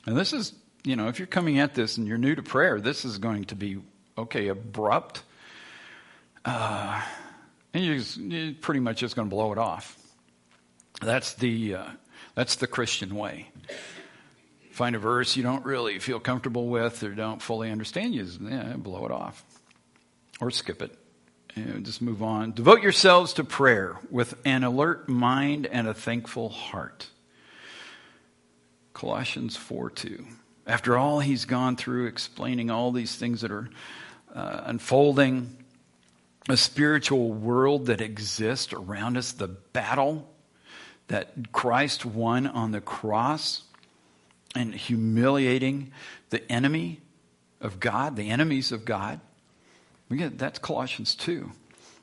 And 0.06 0.18
this 0.18 0.34
is, 0.34 0.54
you 0.84 0.96
know, 0.96 1.08
if 1.08 1.20
you're 1.20 1.28
coming 1.28 1.60
at 1.60 1.76
this 1.76 1.98
and 1.98 2.08
you're 2.08 2.18
new 2.18 2.36
to 2.36 2.44
prayer, 2.44 2.80
this 2.80 3.06
is 3.06 3.18
going 3.18 3.46
to 3.46 3.56
be, 3.56 3.80
okay, 4.18 4.48
abrupt. 4.48 5.24
Uh, 6.44 7.02
and 7.74 7.86
you're, 7.86 7.98
just, 7.98 8.18
you're, 8.18 8.54
pretty 8.54 8.80
much 8.80 8.98
just 8.98 9.16
going 9.16 9.30
to 9.30 9.34
blow 9.36 9.52
it 9.52 9.58
off. 9.58 9.98
That's 11.02 11.34
the, 11.34 11.76
uh, 11.76 11.86
that's 12.36 12.56
the 12.56 12.68
Christian 12.68 13.16
way 13.16 13.48
find 14.72 14.96
a 14.96 15.00
verse 15.00 15.36
you 15.36 15.44
don't 15.44 15.64
really 15.66 16.00
feel 16.00 16.20
comfortable 16.20 16.68
with 16.68 17.04
or 17.04 17.12
don't 17.14 17.42
fully 17.42 17.70
understand, 17.70 18.16
you 18.16 18.24
just, 18.24 18.42
yeah, 18.42 18.74
blow 18.78 19.06
it 19.06 19.12
off 19.12 19.44
or 20.40 20.50
skip 20.50 20.82
it. 20.82 20.98
And 21.54 21.86
just 21.86 22.02
move 22.02 22.24
on. 22.24 22.54
Devote 22.54 22.82
yourselves 22.82 23.34
to 23.34 23.44
prayer 23.44 24.00
with 24.10 24.36
an 24.46 24.64
alert 24.64 25.10
mind 25.10 25.68
and 25.68 25.86
a 25.86 25.94
thankful 25.94 26.48
heart. 26.48 27.10
Colossians 28.94 29.58
4 29.58 29.90
2. 29.90 30.26
After 30.66 30.98
all 30.98 31.20
he's 31.20 31.44
gone 31.44 31.76
through 31.76 32.08
explaining 32.08 32.72
all 32.72 32.94
these 32.94 33.16
things 33.16 33.42
that 33.42 33.52
are 33.52 33.70
uh, 34.34 34.62
unfolding, 34.64 35.58
a 36.48 36.56
spiritual 36.56 37.34
world 37.34 37.88
that 37.88 38.00
exists 38.00 38.72
around 38.72 39.18
us, 39.18 39.34
the 39.34 39.50
battle 39.50 40.28
that 41.12 41.52
Christ 41.52 42.06
won 42.06 42.48
on 42.48 42.72
the 42.72 42.80
cross 42.80 43.64
and 44.56 44.74
humiliating 44.74 45.92
the 46.30 46.50
enemy 46.50 47.02
of 47.60 47.82
God, 47.82 48.16
the 48.16 48.30
enemies 48.30 48.72
of 48.72 48.86
God. 48.86 49.20
Get, 50.10 50.38
that's 50.38 50.58
Colossians 50.58 51.14
2. 51.16 51.52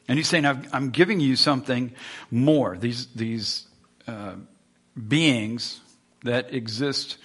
And 0.08 0.18
he's 0.18 0.28
saying, 0.28 0.44
I'm 0.44 0.90
giving 0.90 1.20
you 1.20 1.36
something 1.36 1.92
more. 2.30 2.76
These, 2.76 3.06
these 3.14 3.66
uh, 4.06 4.34
beings 5.06 5.80
that 6.24 6.52
exist 6.52 7.16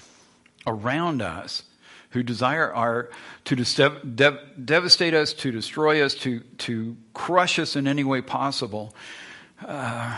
around 0.66 1.22
us 1.22 1.64
who 2.12 2.24
desire 2.24 2.72
our, 2.74 3.10
to 3.44 3.58
dev- 3.58 4.66
devastate 4.66 5.14
us, 5.14 5.34
to 5.34 5.52
destroy 5.52 6.02
us, 6.02 6.16
to, 6.16 6.40
to 6.60 6.96
crush 7.14 7.60
us 7.60 7.76
in 7.76 7.88
any 7.88 8.06
way 8.06 8.22
possible. 8.22 8.96
Uh, 9.66 10.18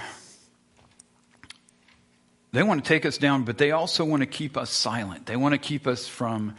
they 2.56 2.64
want 2.64 2.84
to 2.84 2.88
take 2.88 3.06
us 3.06 3.18
down, 3.18 3.44
but 3.44 3.58
they 3.58 3.72
also 3.72 4.06
want 4.06 4.22
to 4.22 4.28
keep 4.28 4.56
us 4.58 4.70
silent. 4.70 5.26
They 5.26 5.36
want 5.36 5.54
to 5.54 5.58
keep 5.58 5.88
us 5.88 6.08
from 6.08 6.56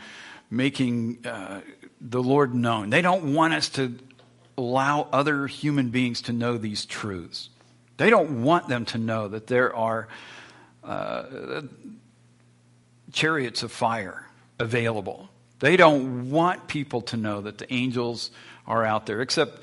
making 0.51 1.27
uh, 1.27 1.61
the 2.01 2.23
Lord 2.23 2.55
known. 2.55 2.91
They 2.91 3.03
don't 3.03 3.35
want 3.35 3.55
us 3.55 3.69
to 3.71 3.99
allow 4.59 5.09
other 5.13 5.47
human 5.47 5.91
beings 5.91 6.23
to 6.23 6.33
know 6.33 6.59
these 6.59 6.85
truths. 6.85 7.51
They 7.97 8.11
don't 8.11 8.43
want 8.43 8.69
them 8.69 8.85
to 8.87 8.99
know 8.99 9.29
that 9.29 9.47
there 9.47 9.75
are 9.75 10.09
uh, 10.85 11.63
chariots 13.13 13.63
of 13.63 13.73
fire 13.73 14.27
available. 14.59 15.29
They 15.59 15.77
don't 15.77 16.31
want 16.31 16.69
people 16.69 17.01
to 17.03 17.17
know 17.17 17.41
that 17.41 17.59
the 17.59 17.73
angels 17.73 18.31
are 18.67 18.85
out 18.85 19.07
there, 19.07 19.23
except 19.23 19.63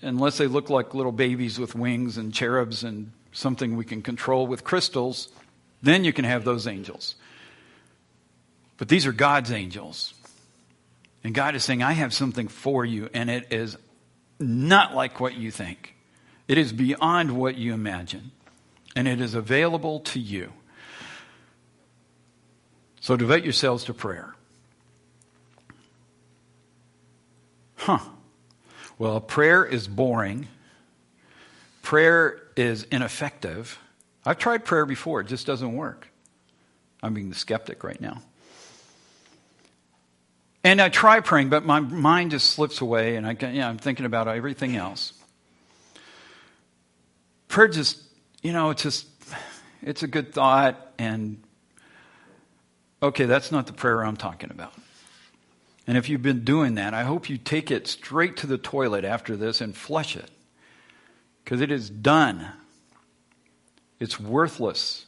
unless 0.00 0.38
they 0.38 0.46
look 0.46 0.70
like 0.70 0.94
little 0.94 1.12
babies 1.12 1.58
with 1.58 1.74
wings 1.74 2.16
and 2.16 2.32
cherubs 2.32 2.84
and 2.84 3.12
something 3.32 3.76
we 3.76 3.84
can 3.84 4.00
control 4.00 4.46
with 4.46 4.64
crystals. 4.64 5.28
Then 5.82 6.04
you 6.04 6.12
can 6.12 6.24
have 6.24 6.44
those 6.44 6.66
angels. 6.66 7.14
But 8.76 8.88
these 8.88 9.06
are 9.06 9.12
God's 9.12 9.50
angels. 9.52 10.14
And 11.24 11.34
God 11.34 11.54
is 11.54 11.64
saying, 11.64 11.82
I 11.82 11.92
have 11.92 12.14
something 12.14 12.48
for 12.48 12.84
you, 12.84 13.10
and 13.12 13.28
it 13.28 13.52
is 13.52 13.76
not 14.38 14.94
like 14.94 15.20
what 15.20 15.34
you 15.34 15.50
think. 15.50 15.94
It 16.46 16.58
is 16.58 16.72
beyond 16.72 17.32
what 17.32 17.56
you 17.56 17.74
imagine, 17.74 18.30
and 18.96 19.06
it 19.06 19.20
is 19.20 19.34
available 19.34 20.00
to 20.00 20.20
you. 20.20 20.52
So 23.00 23.16
devote 23.16 23.42
yourselves 23.42 23.84
to 23.84 23.94
prayer. 23.94 24.34
Huh. 27.76 27.98
Well, 28.98 29.20
prayer 29.20 29.64
is 29.64 29.86
boring. 29.86 30.48
Prayer 31.82 32.40
is 32.56 32.84
ineffective. 32.84 33.78
I've 34.28 34.36
tried 34.36 34.66
prayer 34.66 34.84
before, 34.84 35.22
it 35.22 35.26
just 35.26 35.46
doesn't 35.46 35.72
work. 35.72 36.06
I'm 37.02 37.14
being 37.14 37.30
the 37.30 37.34
skeptic 37.34 37.82
right 37.82 37.98
now. 37.98 38.20
And 40.62 40.82
I 40.82 40.90
try 40.90 41.20
praying, 41.20 41.48
but 41.48 41.64
my 41.64 41.80
mind 41.80 42.32
just 42.32 42.50
slips 42.50 42.82
away, 42.82 43.16
and 43.16 43.26
I, 43.26 43.34
yeah, 43.40 43.66
I'm 43.66 43.78
thinking 43.78 44.04
about 44.04 44.28
everything 44.28 44.76
else. 44.76 45.14
Prayer 47.48 47.68
just, 47.68 48.02
you 48.42 48.52
know, 48.52 48.68
it's 48.68 48.82
just, 48.82 49.06
it's 49.80 50.02
a 50.02 50.06
good 50.06 50.34
thought, 50.34 50.92
and 50.98 51.42
okay, 53.02 53.24
that's 53.24 53.50
not 53.50 53.66
the 53.66 53.72
prayer 53.72 54.04
I'm 54.04 54.18
talking 54.18 54.50
about. 54.50 54.74
And 55.86 55.96
if 55.96 56.10
you've 56.10 56.20
been 56.20 56.44
doing 56.44 56.74
that, 56.74 56.92
I 56.92 57.04
hope 57.04 57.30
you 57.30 57.38
take 57.38 57.70
it 57.70 57.86
straight 57.86 58.36
to 58.36 58.46
the 58.46 58.58
toilet 58.58 59.06
after 59.06 59.38
this 59.38 59.62
and 59.62 59.74
flush 59.74 60.18
it. 60.18 60.30
Because 61.42 61.62
it 61.62 61.72
is 61.72 61.88
done. 61.88 62.46
It's 64.00 64.20
worthless. 64.20 65.06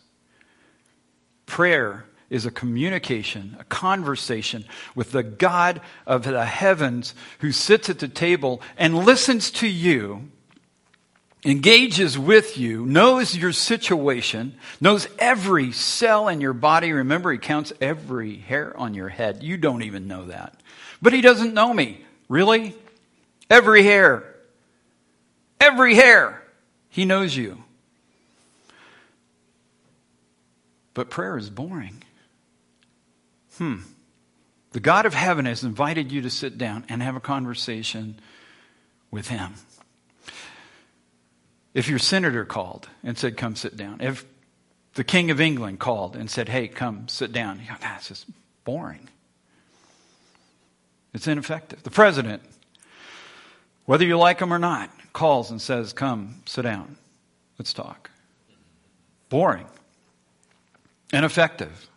Prayer 1.47 2.05
is 2.29 2.47
a 2.47 2.51
communication, 2.51 3.57
a 3.59 3.65
conversation 3.65 4.65
with 4.95 5.11
the 5.13 5.23
God 5.23 5.81
of 6.07 6.23
the 6.23 6.45
heavens 6.45 7.15
who 7.41 7.51
sits 7.51 7.91
at 7.91 7.99
the 7.99 8.09
table 8.09 8.63
and 8.77 9.05
listens 9.05 9.51
to 9.51 9.67
you, 9.67 10.29
engages 11.45 12.17
with 12.17 12.57
you, 12.57 12.87
knows 12.87 13.37
your 13.37 13.53
situation, 13.53 14.55
knows 14.81 15.09
every 15.19 15.73
cell 15.73 16.29
in 16.29 16.41
your 16.41 16.53
body. 16.53 16.93
Remember, 16.93 17.33
he 17.33 17.39
counts 17.39 17.73
every 17.81 18.37
hair 18.37 18.77
on 18.77 18.95
your 18.95 19.09
head. 19.09 19.43
You 19.43 19.57
don't 19.57 19.83
even 19.83 20.07
know 20.07 20.27
that. 20.27 20.61
But 21.03 21.13
he 21.13 21.21
doesn't 21.21 21.55
know 21.55 21.75
me. 21.75 22.05
Really? 22.29 22.77
Every 23.49 23.83
hair. 23.83 24.23
Every 25.59 25.97
hair. 25.97 26.43
He 26.91 27.05
knows 27.05 27.37
you. 27.37 27.65
But 31.00 31.09
prayer 31.09 31.38
is 31.38 31.49
boring. 31.49 32.02
Hmm. 33.57 33.76
The 34.73 34.80
God 34.80 35.07
of 35.07 35.14
heaven 35.14 35.47
has 35.47 35.64
invited 35.64 36.12
you 36.12 36.21
to 36.21 36.28
sit 36.28 36.59
down 36.59 36.85
and 36.90 37.02
have 37.02 37.16
a 37.16 37.21
conversation 37.21 38.21
with 39.11 39.28
him. 39.28 39.54
If 41.73 41.88
your 41.88 41.99
senator 41.99 42.45
called 42.45 42.90
and 43.02 43.16
said, 43.16 43.38
Come 43.38 43.57
sit 43.57 43.78
down, 43.78 44.02
if 44.02 44.26
the 44.92 45.02
King 45.02 45.30
of 45.30 45.40
England 45.40 45.80
called 45.80 46.16
and 46.16 46.30
said, 46.30 46.50
Hey, 46.50 46.69
come 46.69 47.09
sit 47.09 47.33
down, 47.33 47.61
you 47.61 47.75
that's 47.80 48.09
just 48.09 48.26
boring. 48.64 49.09
It's 51.14 51.26
ineffective. 51.26 51.83
The 51.83 51.90
president, 51.90 52.42
whether 53.87 54.04
you 54.04 54.19
like 54.19 54.38
him 54.38 54.52
or 54.52 54.59
not, 54.59 54.90
calls 55.14 55.50
and 55.50 55.62
says, 55.62 55.95
Come, 55.95 56.42
sit 56.45 56.61
down. 56.61 56.99
Let's 57.59 57.73
talk. 57.73 58.11
Boring. 59.30 59.64
Ineffective. 61.12 61.88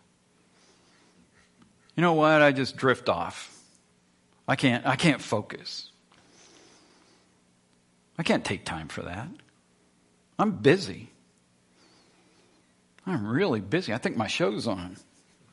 You 1.96 2.02
know 2.02 2.14
what? 2.14 2.42
I 2.42 2.52
just 2.52 2.76
drift 2.76 3.08
off. 3.08 3.50
I 4.46 4.56
can't, 4.56 4.84
I 4.86 4.96
can't 4.96 5.20
focus. 5.20 5.90
I 8.18 8.22
can't 8.22 8.44
take 8.44 8.64
time 8.64 8.88
for 8.88 9.02
that. 9.02 9.28
I'm 10.38 10.52
busy. 10.52 11.10
I'm 13.06 13.26
really 13.26 13.60
busy. 13.60 13.92
I 13.92 13.98
think 13.98 14.16
my 14.16 14.26
show's 14.26 14.66
on 14.66 14.96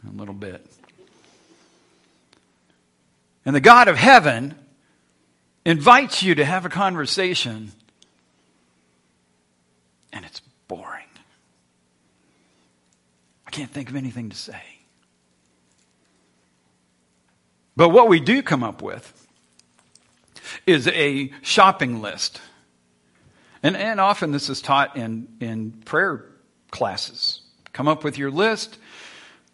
a 0.08 0.12
little 0.18 0.34
bit. 0.34 0.66
And 3.46 3.56
the 3.56 3.62
God 3.62 3.88
of 3.88 3.98
heaven 3.98 4.56
invites 5.66 6.24
you 6.24 6.36
to 6.36 6.46
have 6.46 6.66
a 6.66 6.70
conversation, 6.70 7.72
and 10.14 10.26
it's 10.26 10.42
boring. 10.68 11.06
I 13.52 13.54
can't 13.54 13.70
think 13.70 13.90
of 13.90 13.98
anything 13.98 14.30
to 14.30 14.38
say. 14.38 14.62
But 17.76 17.90
what 17.90 18.08
we 18.08 18.22
do 18.22 18.42
come 18.42 18.64
up 18.64 18.82
with 18.82 19.28
is 20.66 20.88
a 20.88 21.34
shopping 21.42 22.02
list. 22.02 22.40
And, 23.62 23.76
and 23.76 24.00
often 24.00 24.32
this 24.32 24.50
is 24.50 24.62
taught 24.62 24.96
in, 24.96 25.28
in 25.42 25.72
prayer 25.84 26.30
classes. 26.72 27.42
Come 27.74 27.90
up 27.90 28.06
with 28.06 28.18
your 28.18 28.32
list, 28.32 28.78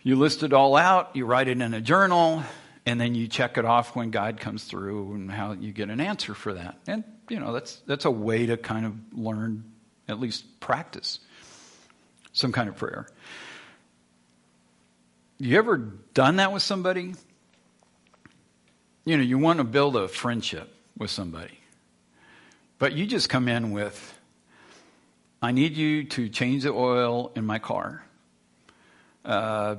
you 0.03 0.15
list 0.15 0.43
it 0.43 0.53
all 0.53 0.75
out, 0.75 1.15
you 1.15 1.25
write 1.25 1.47
it 1.47 1.60
in 1.60 1.73
a 1.73 1.81
journal, 1.81 2.43
and 2.86 3.01
then 3.01 3.15
you 3.15 3.27
check 3.27 3.57
it 3.57 3.65
off 3.65 3.95
when 3.95 4.12
God 4.12 4.39
comes 4.39 4.65
through 4.65 5.13
and 5.13 5.31
how 5.31 5.53
you 5.53 5.71
get 5.71 5.89
an 5.89 5.99
answer 5.99 6.36
for 6.36 6.53
that. 6.53 6.77
And 6.86 7.03
you 7.29 7.39
know, 7.39 7.51
that's 7.51 7.77
that's 7.88 8.05
a 8.05 8.12
way 8.12 8.45
to 8.45 8.57
kind 8.57 8.86
of 8.86 8.93
learn, 9.12 9.63
at 10.07 10.19
least 10.19 10.60
practice 10.60 11.19
some 12.31 12.51
kind 12.51 12.69
of 12.69 12.75
prayer. 12.75 13.07
You 15.39 15.58
ever 15.58 15.78
done 15.78 16.38
that 16.38 16.52
with 16.52 16.63
somebody? 16.63 17.13
You 19.06 19.17
know, 19.17 19.23
you 19.23 19.38
want 19.38 19.58
to 19.60 19.63
build 19.63 19.95
a 19.95 20.08
friendship 20.08 20.73
with 20.97 21.12
somebody. 21.12 21.60
But 22.80 22.93
you 22.93 23.06
just 23.06 23.30
come 23.30 23.47
in 23.47 23.71
with 23.71 24.17
I 25.41 25.52
need 25.52 25.78
you 25.78 26.06
to 26.06 26.30
change 26.30 26.63
the 26.63 26.73
oil 26.73 27.32
in 27.36 27.45
my 27.45 27.60
car. 27.60 28.04
Uh, 29.23 29.76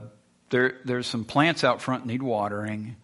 there, 0.50 0.76
there's 0.84 1.06
some 1.06 1.24
plants 1.24 1.64
out 1.64 1.82
front 1.82 2.06
need 2.06 2.22
watering. 2.22 2.96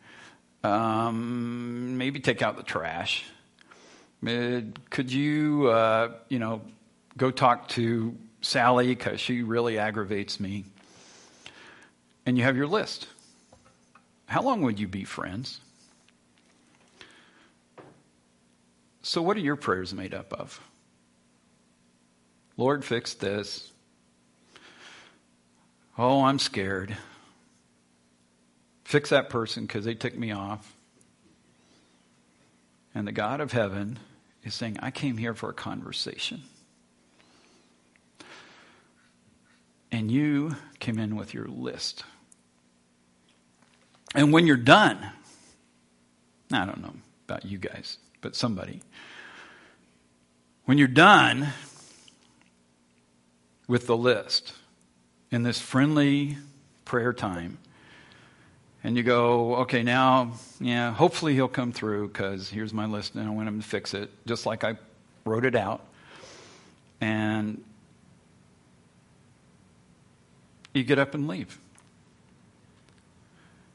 Um, 0.63 1.99
maybe 1.99 2.21
take 2.21 2.43
out 2.43 2.57
the 2.57 2.63
trash. 2.63 3.25
Uh, 4.27 4.61
could 4.89 5.13
you, 5.13 5.69
uh, 5.69 6.13
you 6.29 6.39
know, 6.39 6.63
go 7.17 7.31
talk 7.31 7.69
to 7.71 8.17
Sally 8.41 8.89
because 8.89 9.21
she 9.21 9.43
really 9.43 9.79
aggravates 9.79 10.39
me? 10.39 10.65
And 12.27 12.39
you 12.39 12.45
have 12.45 12.57
your 12.57 12.67
list. 12.67 13.09
How 14.27 14.43
long 14.43 14.63
would 14.63 14.81
you 14.81 14.89
be 14.89 15.05
friends? 15.05 15.61
So, 19.03 19.21
what 19.21 19.37
are 19.37 19.41
your 19.41 19.57
prayers 19.57 19.93
made 19.93 20.15
up 20.15 20.33
of? 20.33 20.61
Lord, 22.57 22.85
fix 22.85 23.15
this. 23.15 23.71
Oh, 25.99 26.25
I'm 26.25 26.39
scared. 26.39 26.97
Fix 28.85 29.11
that 29.11 29.29
person 29.29 29.67
because 29.67 29.85
they 29.85 29.95
took 29.95 30.17
me 30.17 30.33
off. 30.33 30.75
And 32.95 33.07
the 33.07 33.13
God 33.13 33.41
of 33.41 33.53
heaven 33.53 33.99
is 34.43 34.55
saying, 34.55 34.79
I 34.81 34.91
came 34.91 35.17
here 35.17 35.35
for 35.35 35.51
a 35.51 35.55
conversation. 35.55 36.43
And 39.91 40.11
you 40.11 40.57
came 40.79 40.99
in 40.99 41.17
with 41.17 41.35
your 41.35 41.47
list. 41.47 42.05
And 44.15 44.33
when 44.33 44.47
you're 44.47 44.57
done, 44.57 44.99
I 46.53 46.65
don't 46.65 46.81
know 46.81 46.95
about 47.29 47.45
you 47.45 47.59
guys, 47.59 47.99
but 48.21 48.37
somebody, 48.37 48.81
when 50.67 50.79
you're 50.79 50.87
done 50.89 51.49
with 53.67 53.87
the 53.87 53.97
list 53.97 54.53
in 55.31 55.43
this 55.43 55.61
friendly 55.61 56.39
prayer 56.85 57.13
time, 57.13 57.59
and 58.85 58.99
you 58.99 59.03
go, 59.03 59.57
okay, 59.57 59.83
now, 59.83 60.35
yeah, 60.61 60.93
hopefully 60.93 61.33
he'll 61.33 61.49
come 61.49 61.73
through 61.73 62.09
because 62.09 62.51
here's 62.51 62.75
my 62.75 62.85
list 62.85 63.15
and 63.15 63.27
I 63.27 63.31
want 63.31 63.49
him 63.49 63.61
to 63.61 63.67
fix 63.67 63.95
it, 63.95 64.11
just 64.27 64.45
like 64.45 64.63
I 64.63 64.77
wrote 65.25 65.47
it 65.47 65.57
out. 65.57 65.81
And 67.01 67.65
you 70.75 70.85
get 70.85 70.99
up 70.99 71.15
and 71.15 71.27
leave. 71.27 71.59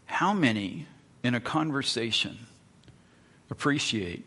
How 0.10 0.34
many 0.34 0.88
in 1.24 1.36
a 1.36 1.40
conversation 1.40 2.40
appreciate 3.50 4.26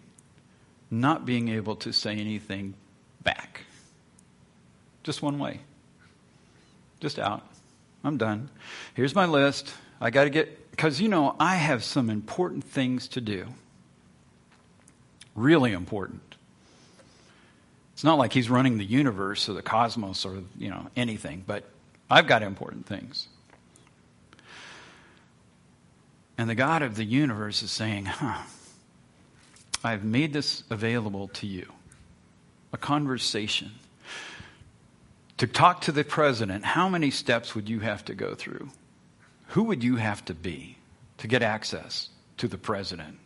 not 0.91 1.27
being 1.27 1.49
able 1.49 1.77
to 1.77 1.93
say 1.93 2.13
anything 2.13 2.75
back? 3.23 3.65
Just 5.03 5.23
one 5.23 5.41
way. 5.41 5.59
Just 7.01 7.19
out. 7.19 7.47
I'm 8.05 8.17
done. 8.17 8.49
Here's 8.95 9.15
my 9.15 9.27
list. 9.27 9.75
I 10.01 10.11
got 10.11 10.25
to 10.25 10.31
get 10.31 10.71
because, 10.71 11.01
you 11.01 11.09
know, 11.09 11.35
I 11.39 11.57
have 11.57 11.83
some 11.83 12.09
important 12.09 12.65
things 12.65 13.09
to 13.09 13.21
do. 13.21 13.47
Really 15.35 15.73
important. 15.73 16.37
It's 17.93 18.05
not 18.05 18.19
like 18.19 18.33
he's 18.33 18.49
running 18.49 18.79
the 18.79 18.85
universe 18.85 19.49
or 19.49 19.53
the 19.53 19.63
cosmos 19.63 20.25
or, 20.25 20.45
you 20.57 20.71
know, 20.71 20.87
anything, 20.97 21.43
but 21.45 21.65
I've 22.09 22.29
got 22.29 22.43
important 22.43 22.87
things. 22.87 23.27
And 26.39 26.49
the 26.49 26.55
God 26.55 26.83
of 26.83 26.97
the 26.97 27.05
universe 27.05 27.63
is 27.63 27.71
saying, 27.71 28.07
huh, 28.07 28.43
I've 29.85 30.05
made 30.05 30.33
this 30.33 30.65
available 30.71 31.29
to 31.29 31.47
you. 31.47 31.71
A 32.73 32.79
conversation. 32.79 33.73
To 35.39 35.47
talk 35.47 35.83
to 35.83 35.93
the 35.93 36.05
president, 36.05 36.65
how 36.65 36.89
many 36.89 37.11
steps 37.11 37.55
would 37.55 37.69
you 37.69 37.81
have 37.81 38.05
to 38.07 38.15
go 38.15 38.35
through? 38.35 38.71
who 39.53 39.65
would 39.65 39.85
you 39.85 39.97
have 39.97 40.25
to 40.25 40.33
be 40.33 40.79
to 41.19 41.27
get 41.29 41.43
access 41.43 42.09
to 42.39 42.49
the 42.49 42.57
president? 42.57 43.19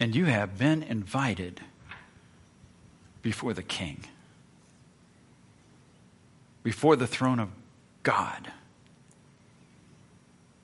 And 0.00 0.16
you 0.16 0.24
have 0.24 0.58
been 0.58 0.82
invited 0.82 1.60
before 3.20 3.52
the 3.52 3.62
king, 3.62 4.04
before 6.62 6.96
the 6.96 7.06
throne 7.06 7.38
of 7.38 7.50
God. 8.02 8.50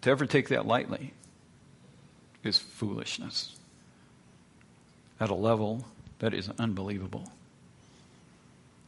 To 0.02 0.10
ever 0.10 0.26
take 0.26 0.48
that 0.48 0.66
lightly 0.66 1.12
is 2.44 2.58
foolishness 2.58 3.56
at 5.20 5.30
a 5.30 5.34
level 5.34 5.84
that 6.20 6.34
is 6.34 6.50
unbelievable. 6.58 7.30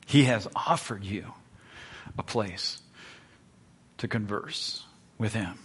He 0.07 0.25
has 0.25 0.49
offered 0.55 1.05
you 1.05 1.33
a 2.19 2.23
place 2.23 2.81
to 3.99 4.09
converse 4.09 4.85
with 5.19 5.35
Him. 5.35 5.59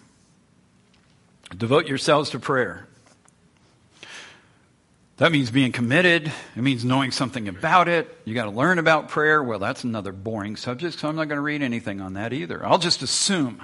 Devote 1.56 1.88
yourselves 1.88 2.32
to 2.32 2.40
prayer. 2.40 2.88
That 5.18 5.32
means 5.32 5.50
being 5.50 5.72
committed. 5.72 6.32
It 6.56 6.62
means 6.62 6.84
knowing 6.84 7.12
something 7.12 7.48
about 7.48 7.88
it. 7.88 8.14
You 8.26 8.34
got 8.34 8.46
to 8.46 8.52
learn 8.52 8.80
about 8.80 9.08
prayer. 9.08 9.42
Well, 9.42 9.60
that's 9.60 9.86
another 9.86 10.12
boring 10.12 10.58
subject, 10.58 11.00
so 11.00 11.08
I'm 11.08 11.16
not 11.16 11.30
going 11.30 11.38
to 11.38 11.42
read 11.42 11.62
anything 11.62 12.02
on 12.02 12.14
that 12.14 12.34
either. 12.34 12.66
I'll 12.66 12.80
just 12.80 13.02
assume. 13.02 13.62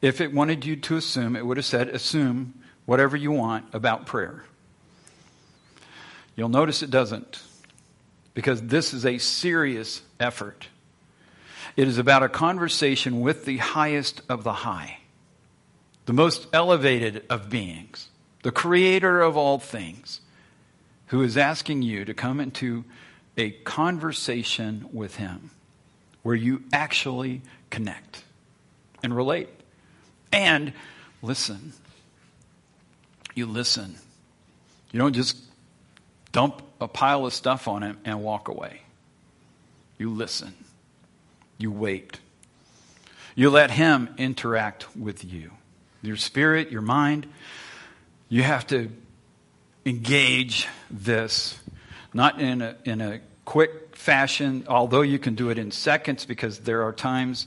If 0.00 0.20
it 0.20 0.32
wanted 0.32 0.64
you 0.64 0.76
to 0.76 0.96
assume, 0.96 1.36
it 1.36 1.44
would 1.44 1.56
have 1.56 1.66
said, 1.66 1.88
assume 1.88 2.54
whatever 2.84 3.16
you 3.16 3.32
want 3.32 3.66
about 3.72 4.06
prayer. 4.06 4.44
You'll 6.36 6.48
notice 6.48 6.82
it 6.82 6.90
doesn't, 6.90 7.42
because 8.34 8.62
this 8.62 8.92
is 8.92 9.06
a 9.06 9.18
serious 9.18 10.02
effort. 10.20 10.68
It 11.76 11.88
is 11.88 11.98
about 11.98 12.22
a 12.22 12.28
conversation 12.28 13.20
with 13.20 13.44
the 13.44 13.56
highest 13.56 14.20
of 14.28 14.44
the 14.44 14.52
high, 14.52 14.98
the 16.04 16.12
most 16.12 16.46
elevated 16.52 17.24
of 17.30 17.48
beings 17.50 18.08
the 18.42 18.52
creator 18.52 19.22
of 19.22 19.36
all 19.36 19.58
things, 19.58 20.20
who 21.06 21.20
is 21.20 21.36
asking 21.36 21.82
you 21.82 22.04
to 22.04 22.14
come 22.14 22.38
into 22.38 22.84
a 23.36 23.50
conversation 23.50 24.88
with 24.92 25.16
him 25.16 25.50
where 26.22 26.36
you 26.36 26.62
actually 26.72 27.42
connect 27.70 28.22
and 29.02 29.16
relate 29.16 29.48
and 30.32 30.72
listen. 31.22 31.72
You 33.34 33.46
listen. 33.46 33.96
You 34.92 34.98
don't 34.98 35.12
just 35.12 35.36
dump 36.32 36.62
a 36.80 36.88
pile 36.88 37.26
of 37.26 37.32
stuff 37.32 37.68
on 37.68 37.82
him 37.82 37.98
and 38.04 38.22
walk 38.22 38.48
away. 38.48 38.82
You 39.98 40.10
listen. 40.10 40.54
You 41.58 41.70
wait. 41.70 42.18
You 43.34 43.50
let 43.50 43.70
him 43.70 44.08
interact 44.16 44.96
with 44.96 45.24
you. 45.24 45.50
Your 46.02 46.16
spirit, 46.16 46.70
your 46.70 46.82
mind, 46.82 47.26
you 48.28 48.42
have 48.42 48.66
to 48.68 48.90
engage 49.84 50.66
this, 50.90 51.58
not 52.12 52.40
in 52.40 52.62
a, 52.62 52.76
in 52.84 53.00
a 53.00 53.20
quick 53.44 53.96
fashion, 53.96 54.64
although 54.68 55.02
you 55.02 55.18
can 55.18 55.34
do 55.34 55.50
it 55.50 55.58
in 55.58 55.70
seconds 55.70 56.24
because 56.26 56.60
there 56.60 56.82
are 56.82 56.92
times. 56.92 57.46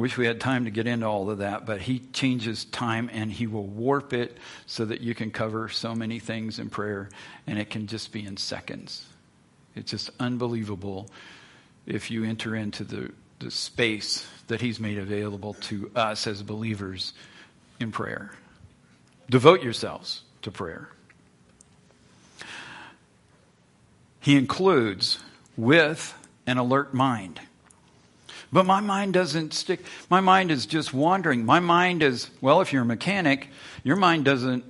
I 0.00 0.02
wish 0.02 0.16
we 0.16 0.24
had 0.24 0.40
time 0.40 0.64
to 0.64 0.70
get 0.70 0.86
into 0.86 1.04
all 1.04 1.28
of 1.28 1.38
that, 1.38 1.66
but 1.66 1.82
he 1.82 1.98
changes 1.98 2.64
time 2.64 3.10
and 3.12 3.30
he 3.30 3.46
will 3.46 3.66
warp 3.66 4.14
it 4.14 4.38
so 4.64 4.86
that 4.86 5.02
you 5.02 5.14
can 5.14 5.30
cover 5.30 5.68
so 5.68 5.94
many 5.94 6.18
things 6.18 6.58
in 6.58 6.70
prayer 6.70 7.10
and 7.46 7.58
it 7.58 7.68
can 7.68 7.86
just 7.86 8.10
be 8.10 8.24
in 8.24 8.38
seconds. 8.38 9.04
It's 9.76 9.90
just 9.90 10.08
unbelievable 10.18 11.10
if 11.84 12.10
you 12.10 12.24
enter 12.24 12.56
into 12.56 12.82
the, 12.82 13.12
the 13.40 13.50
space 13.50 14.26
that 14.46 14.62
he's 14.62 14.80
made 14.80 14.96
available 14.96 15.52
to 15.52 15.90
us 15.94 16.26
as 16.26 16.42
believers 16.42 17.12
in 17.78 17.92
prayer. 17.92 18.32
Devote 19.28 19.62
yourselves 19.62 20.22
to 20.40 20.50
prayer. 20.50 20.88
He 24.18 24.38
includes 24.38 25.18
with 25.58 26.14
an 26.46 26.56
alert 26.56 26.94
mind. 26.94 27.42
But 28.52 28.66
my 28.66 28.80
mind 28.80 29.12
doesn't 29.12 29.54
stick. 29.54 29.80
My 30.08 30.20
mind 30.20 30.50
is 30.50 30.66
just 30.66 30.92
wandering. 30.92 31.44
My 31.44 31.60
mind 31.60 32.02
is, 32.02 32.30
well, 32.40 32.60
if 32.60 32.72
you're 32.72 32.82
a 32.82 32.86
mechanic, 32.86 33.48
your 33.84 33.96
mind 33.96 34.24
doesn't 34.24 34.64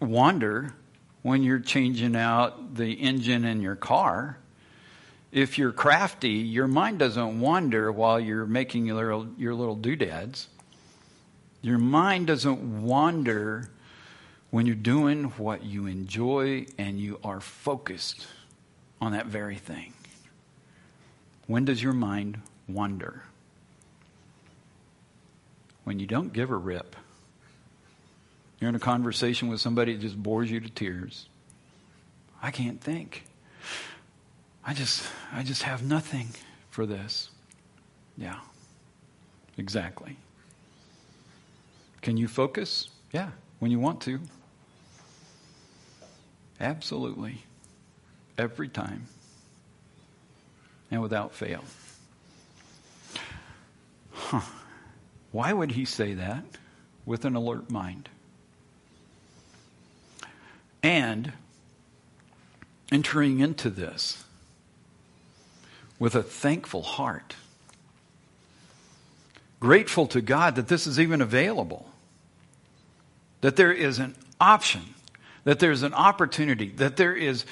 wander 0.00 0.74
when 1.22 1.42
you're 1.42 1.60
changing 1.60 2.16
out 2.16 2.74
the 2.74 2.92
engine 2.94 3.44
in 3.44 3.62
your 3.62 3.76
car. 3.76 4.38
If 5.30 5.56
you're 5.56 5.72
crafty, 5.72 6.30
your 6.30 6.66
mind 6.66 6.98
doesn't 6.98 7.40
wander 7.40 7.92
while 7.92 8.18
you're 8.18 8.44
making 8.44 8.86
your 8.86 8.96
little, 8.96 9.28
your 9.38 9.54
little 9.54 9.76
doodads. 9.76 10.48
Your 11.62 11.78
mind 11.78 12.26
doesn't 12.26 12.82
wander 12.82 13.70
when 14.50 14.66
you're 14.66 14.74
doing 14.74 15.24
what 15.38 15.64
you 15.64 15.86
enjoy 15.86 16.66
and 16.76 16.98
you 16.98 17.20
are 17.22 17.40
focused 17.40 18.26
on 19.00 19.12
that 19.12 19.26
very 19.26 19.56
thing. 19.56 19.92
When 21.46 21.64
does 21.64 21.82
your 21.82 21.92
mind 21.92 22.40
wander? 22.68 23.22
When 25.84 25.98
you 25.98 26.06
don't 26.06 26.32
give 26.32 26.50
a 26.50 26.56
rip. 26.56 26.96
You're 28.60 28.68
in 28.68 28.76
a 28.76 28.80
conversation 28.80 29.48
with 29.48 29.60
somebody 29.60 29.94
that 29.94 30.00
just 30.00 30.20
bores 30.20 30.50
you 30.50 30.60
to 30.60 30.70
tears. 30.70 31.28
I 32.40 32.50
can't 32.50 32.80
think. 32.80 33.24
I 34.64 34.74
just 34.74 35.04
I 35.32 35.42
just 35.42 35.62
have 35.64 35.82
nothing 35.82 36.28
for 36.70 36.86
this. 36.86 37.30
Yeah. 38.16 38.38
Exactly. 39.58 40.16
Can 42.00 42.16
you 42.16 42.28
focus? 42.28 42.88
Yeah, 43.12 43.30
when 43.58 43.70
you 43.70 43.78
want 43.78 44.00
to. 44.02 44.20
Absolutely. 46.60 47.44
Every 48.38 48.68
time. 48.68 49.06
And 50.90 51.02
without 51.02 51.34
fail. 51.34 51.64
Huh. 54.32 54.40
Why 55.30 55.52
would 55.52 55.72
he 55.72 55.84
say 55.84 56.14
that 56.14 56.42
with 57.04 57.26
an 57.26 57.36
alert 57.36 57.70
mind? 57.70 58.08
And 60.82 61.34
entering 62.90 63.40
into 63.40 63.68
this 63.68 64.24
with 65.98 66.14
a 66.14 66.22
thankful 66.22 66.82
heart, 66.82 67.36
grateful 69.60 70.06
to 70.06 70.22
God 70.22 70.56
that 70.56 70.68
this 70.68 70.86
is 70.86 70.98
even 70.98 71.20
available, 71.20 71.90
that 73.42 73.56
there 73.56 73.72
is 73.72 73.98
an 73.98 74.14
option 74.40 74.94
that 75.44 75.58
there's 75.58 75.82
an 75.82 75.92
opportunity, 75.92 76.68
that 76.68 76.96
there 76.96 77.14
is 77.14 77.44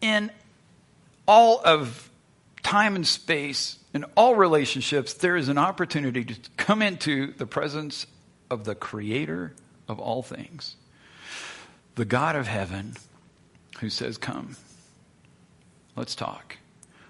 in 0.00 0.30
all 1.26 1.60
of 1.64 2.07
time 2.62 2.96
and 2.96 3.06
space, 3.06 3.78
in 3.94 4.04
all 4.16 4.34
relationships, 4.34 5.14
there 5.14 5.36
is 5.36 5.48
an 5.48 5.58
opportunity 5.58 6.24
to 6.24 6.36
come 6.56 6.82
into 6.82 7.32
the 7.34 7.46
presence 7.46 8.06
of 8.50 8.64
the 8.64 8.74
Creator 8.74 9.54
of 9.88 9.98
all 9.98 10.22
things, 10.22 10.76
the 11.94 12.04
God 12.04 12.36
of 12.36 12.46
heaven, 12.46 12.96
who 13.80 13.90
says, 13.90 14.18
Come, 14.18 14.56
let's 15.96 16.14
talk. 16.14 16.56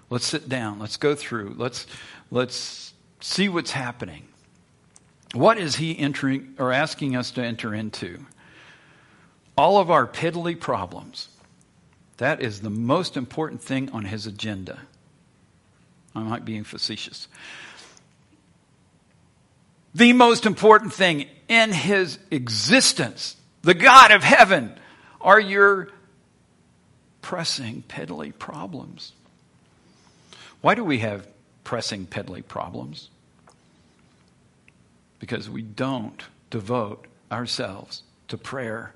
Let's 0.09 0.25
sit 0.25 0.49
down. 0.49 0.79
Let's 0.79 0.97
go 0.97 1.13
through. 1.13 1.53
Let's, 1.57 1.85
let's 2.31 2.93
see 3.19 3.47
what's 3.47 3.71
happening. 3.71 4.27
What 5.33 5.59
is 5.59 5.75
he 5.75 5.97
entering 5.97 6.55
or 6.57 6.71
asking 6.71 7.15
us 7.15 7.29
to 7.31 7.43
enter 7.43 7.75
into? 7.75 8.25
all 9.59 9.77
of 9.77 9.91
our 9.91 10.07
piddly 10.07 10.57
problems. 10.57 11.27
That 12.15 12.41
is 12.41 12.61
the 12.61 12.69
most 12.69 13.17
important 13.17 13.61
thing 13.61 13.89
on 13.89 14.05
his 14.05 14.25
agenda. 14.25 14.79
I 16.15 16.23
might 16.23 16.45
be 16.45 16.53
being 16.53 16.63
facetious. 16.63 17.27
The 19.93 20.13
most 20.13 20.45
important 20.45 20.93
thing 20.93 21.27
in 21.47 21.71
his 21.71 22.19
existence, 22.31 23.35
the 23.63 23.73
God 23.73 24.11
of 24.11 24.23
heaven, 24.23 24.77
are 25.21 25.39
your 25.39 25.89
pressing, 27.21 27.83
piddly 27.87 28.37
problems. 28.37 29.13
Why 30.61 30.75
do 30.75 30.83
we 30.83 30.99
have 30.99 31.27
pressing, 31.63 32.05
piddly 32.05 32.45
problems? 32.47 33.09
Because 35.19 35.49
we 35.49 35.61
don't 35.61 36.23
devote 36.49 37.05
ourselves 37.31 38.03
to 38.27 38.37
prayer 38.37 38.93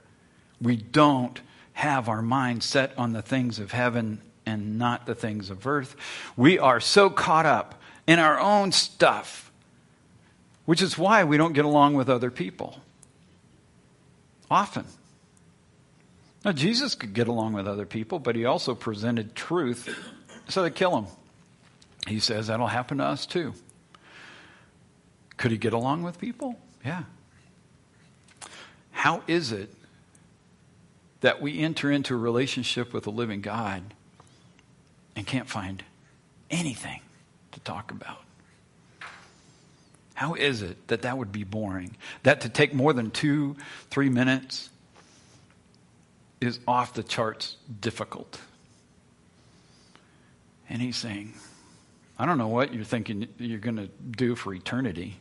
we 0.63 0.77
don't 0.77 1.41
have 1.73 2.07
our 2.07 2.21
mind 2.21 2.63
set 2.63 2.97
on 2.97 3.13
the 3.13 3.21
things 3.21 3.59
of 3.59 3.71
heaven 3.71 4.21
and 4.45 4.77
not 4.77 5.05
the 5.05 5.15
things 5.15 5.49
of 5.49 5.65
earth. 5.65 5.95
We 6.35 6.59
are 6.59 6.79
so 6.79 7.09
caught 7.09 7.45
up 7.45 7.81
in 8.07 8.19
our 8.19 8.39
own 8.39 8.71
stuff, 8.71 9.51
which 10.65 10.81
is 10.81 10.97
why 10.97 11.23
we 11.23 11.37
don't 11.37 11.53
get 11.53 11.65
along 11.65 11.93
with 11.93 12.09
other 12.09 12.31
people. 12.31 12.79
Often. 14.51 14.85
Now, 16.45 16.51
Jesus 16.51 16.93
could 16.93 17.13
get 17.13 17.27
along 17.27 17.53
with 17.53 17.67
other 17.67 17.85
people, 17.85 18.19
but 18.19 18.35
he 18.35 18.45
also 18.45 18.75
presented 18.75 19.33
truth 19.35 19.89
so 20.49 20.61
they 20.61 20.69
kill 20.69 20.97
him. 20.97 21.07
He 22.07 22.19
says 22.19 22.47
that'll 22.47 22.67
happen 22.67 22.97
to 22.97 23.05
us 23.05 23.25
too. 23.25 23.53
Could 25.37 25.51
he 25.51 25.57
get 25.57 25.73
along 25.73 26.03
with 26.03 26.19
people? 26.19 26.59
Yeah. 26.85 27.03
How 28.91 29.23
is 29.27 29.51
it 29.51 29.73
that 31.21 31.41
we 31.41 31.59
enter 31.59 31.89
into 31.89 32.13
a 32.13 32.17
relationship 32.17 32.93
with 32.93 33.05
the 33.05 33.11
living 33.11 33.41
God 33.41 33.93
and 35.15 35.25
can't 35.25 35.49
find 35.49 35.83
anything 36.49 37.01
to 37.51 37.59
talk 37.59 37.91
about. 37.91 38.19
How 40.13 40.35
is 40.35 40.61
it 40.61 40.87
that 40.87 41.01
that 41.03 41.17
would 41.17 41.31
be 41.31 41.43
boring? 41.43 41.95
That 42.23 42.41
to 42.41 42.49
take 42.49 42.73
more 42.73 42.93
than 42.93 43.11
two, 43.11 43.55
three 43.89 44.09
minutes 44.09 44.69
is 46.39 46.59
off 46.67 46.93
the 46.93 47.03
charts 47.03 47.57
difficult. 47.81 48.39
And 50.69 50.81
he's 50.81 50.97
saying, 50.97 51.33
I 52.17 52.25
don't 52.25 52.37
know 52.37 52.47
what 52.47 52.73
you're 52.73 52.83
thinking 52.83 53.27
you're 53.37 53.59
going 53.59 53.77
to 53.77 53.89
do 54.11 54.35
for 54.35 54.53
eternity, 54.53 55.17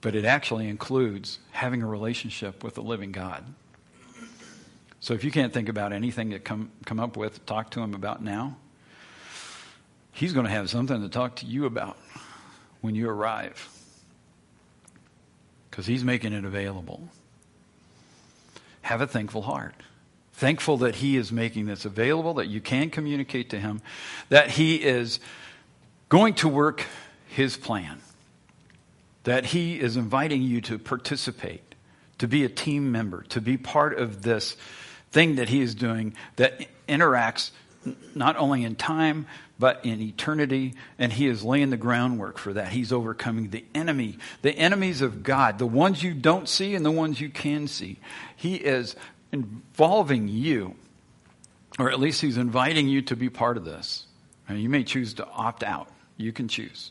but 0.00 0.14
it 0.14 0.24
actually 0.24 0.68
includes 0.68 1.38
having 1.52 1.82
a 1.82 1.86
relationship 1.86 2.64
with 2.64 2.74
the 2.74 2.82
living 2.82 3.12
God. 3.12 3.44
So 5.00 5.14
if 5.14 5.24
you 5.24 5.30
can't 5.30 5.52
think 5.52 5.68
about 5.68 5.92
anything 5.92 6.30
to 6.30 6.38
come, 6.38 6.70
come 6.84 7.00
up 7.00 7.16
with, 7.16 7.44
talk 7.46 7.70
to 7.70 7.80
him 7.80 7.94
about 7.94 8.22
now, 8.22 8.56
he's 10.12 10.34
going 10.34 10.44
to 10.44 10.52
have 10.52 10.68
something 10.68 11.00
to 11.00 11.08
talk 11.08 11.36
to 11.36 11.46
you 11.46 11.64
about 11.64 11.96
when 12.82 12.94
you 12.94 13.08
arrive 13.08 13.68
because 15.70 15.86
he's 15.86 16.04
making 16.04 16.34
it 16.34 16.44
available. 16.44 17.08
Have 18.82 19.00
a 19.00 19.06
thankful 19.06 19.42
heart. 19.42 19.74
Thankful 20.34 20.78
that 20.78 20.96
he 20.96 21.16
is 21.16 21.30
making 21.30 21.66
this 21.66 21.84
available, 21.84 22.34
that 22.34 22.48
you 22.48 22.60
can 22.60 22.90
communicate 22.90 23.50
to 23.50 23.60
him, 23.60 23.80
that 24.28 24.50
he 24.50 24.76
is 24.76 25.20
going 26.08 26.34
to 26.34 26.48
work 26.48 26.84
his 27.28 27.56
plan, 27.56 28.00
that 29.24 29.46
he 29.46 29.78
is 29.78 29.96
inviting 29.96 30.42
you 30.42 30.60
to 30.62 30.78
participate, 30.78 31.74
to 32.18 32.26
be 32.26 32.44
a 32.44 32.48
team 32.48 32.90
member, 32.90 33.22
to 33.24 33.40
be 33.40 33.56
part 33.56 33.98
of 33.98 34.22
this 34.22 34.56
thing 35.12 35.36
that 35.36 35.48
he 35.48 35.60
is 35.60 35.74
doing 35.74 36.14
that 36.36 36.66
interacts 36.88 37.50
not 38.14 38.36
only 38.36 38.64
in 38.64 38.76
time, 38.76 39.26
but 39.58 39.84
in 39.84 40.00
eternity. 40.00 40.74
And 40.98 41.12
he 41.12 41.26
is 41.26 41.42
laying 41.42 41.70
the 41.70 41.76
groundwork 41.76 42.38
for 42.38 42.52
that. 42.54 42.68
He's 42.68 42.92
overcoming 42.92 43.50
the 43.50 43.64
enemy, 43.74 44.18
the 44.42 44.52
enemies 44.52 45.02
of 45.02 45.22
God, 45.22 45.58
the 45.58 45.66
ones 45.66 46.02
you 46.02 46.14
don't 46.14 46.48
see 46.48 46.74
and 46.74 46.84
the 46.84 46.90
ones 46.90 47.20
you 47.20 47.28
can 47.28 47.68
see. 47.68 47.98
He 48.36 48.56
is 48.56 48.96
involving 49.32 50.28
you, 50.28 50.74
or 51.78 51.90
at 51.90 52.00
least 52.00 52.20
he's 52.20 52.36
inviting 52.36 52.88
you 52.88 53.02
to 53.02 53.16
be 53.16 53.30
part 53.30 53.56
of 53.56 53.64
this. 53.64 54.06
And 54.48 54.60
you 54.60 54.68
may 54.68 54.82
choose 54.82 55.14
to 55.14 55.26
opt 55.26 55.62
out. 55.62 55.88
You 56.16 56.32
can 56.32 56.48
choose. 56.48 56.90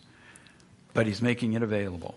But 0.93 1.07
he's 1.07 1.21
making 1.21 1.53
it 1.53 1.61
available. 1.61 2.15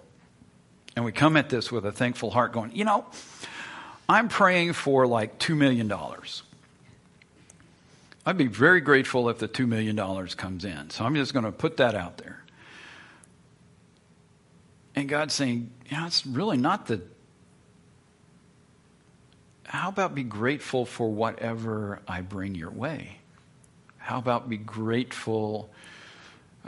And 0.95 1.05
we 1.05 1.13
come 1.13 1.37
at 1.37 1.49
this 1.49 1.73
with 1.73 1.85
a 1.87 1.93
thankful 1.93 2.31
heart 2.31 2.53
going, 2.53 2.75
you 2.75 2.85
know, 2.85 3.07
I'm 4.13 4.29
praying 4.29 4.75
for 4.75 5.07
like 5.07 5.39
$2 5.39 5.57
million. 5.57 5.91
I'd 8.27 8.37
be 8.37 8.47
very 8.47 8.83
grateful 8.83 9.31
if 9.31 9.39
the 9.39 9.49
$2 9.49 9.67
million 9.67 9.97
comes 10.37 10.67
in. 10.67 10.91
So 10.91 11.07
I'm 11.07 11.15
just 11.15 11.33
going 11.33 11.47
to 11.47 11.51
put 11.51 11.79
that 11.79 11.95
out 11.95 12.19
there. 12.19 12.45
And 14.95 15.09
God's 15.09 15.33
saying, 15.33 15.71
yeah, 15.91 16.07
it's 16.07 16.27
really 16.27 16.59
not 16.59 16.89
the. 16.89 17.01
How 19.65 19.89
about 19.89 20.15
be 20.15 20.25
grateful 20.25 20.85
for 20.85 21.11
whatever 21.11 22.01
I 22.07 22.21
bring 22.21 22.55
your 22.55 22.71
way? 22.71 23.17
How 23.97 24.19
about 24.19 24.47
be 24.47 24.59
grateful, 24.59 25.71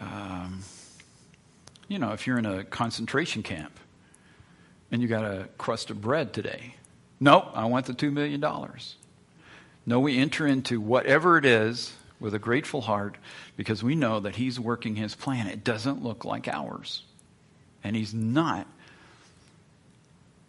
um, 0.01 0.61
you 1.89 1.99
know, 1.99 2.13
if 2.13 2.27
you're 2.27 2.39
in 2.39 2.47
a 2.47 2.65
concentration 2.65 3.43
camp 3.43 3.79
and 4.91 5.03
you 5.03 5.09
got 5.09 5.27
a 5.27 5.49
crust 5.59 5.91
of 5.91 6.01
bread 6.01 6.33
today? 6.33 6.77
Nope, 7.25 7.53
I 7.55 7.65
want 7.65 7.87
the 7.87 7.95
$2 7.95 8.13
million. 8.13 8.45
No, 9.87 9.99
we 9.99 10.19
enter 10.19 10.47
into 10.47 10.79
whatever 10.79 11.39
it 11.39 11.47
is 11.47 11.95
with 12.21 12.35
a 12.35 12.39
grateful 12.39 12.83
heart 12.83 13.17
because 13.57 13.83
we 13.83 13.95
know 13.95 14.21
that 14.21 14.37
He's 14.37 14.61
working 14.61 14.97
His 14.97 15.15
plan. 15.15 15.47
It 15.47 15.65
doesn't 15.65 16.05
look 16.05 16.27
like 16.27 16.49
ours. 16.49 17.03
And 17.83 17.97
He's 17.97 18.13
not 18.13 18.67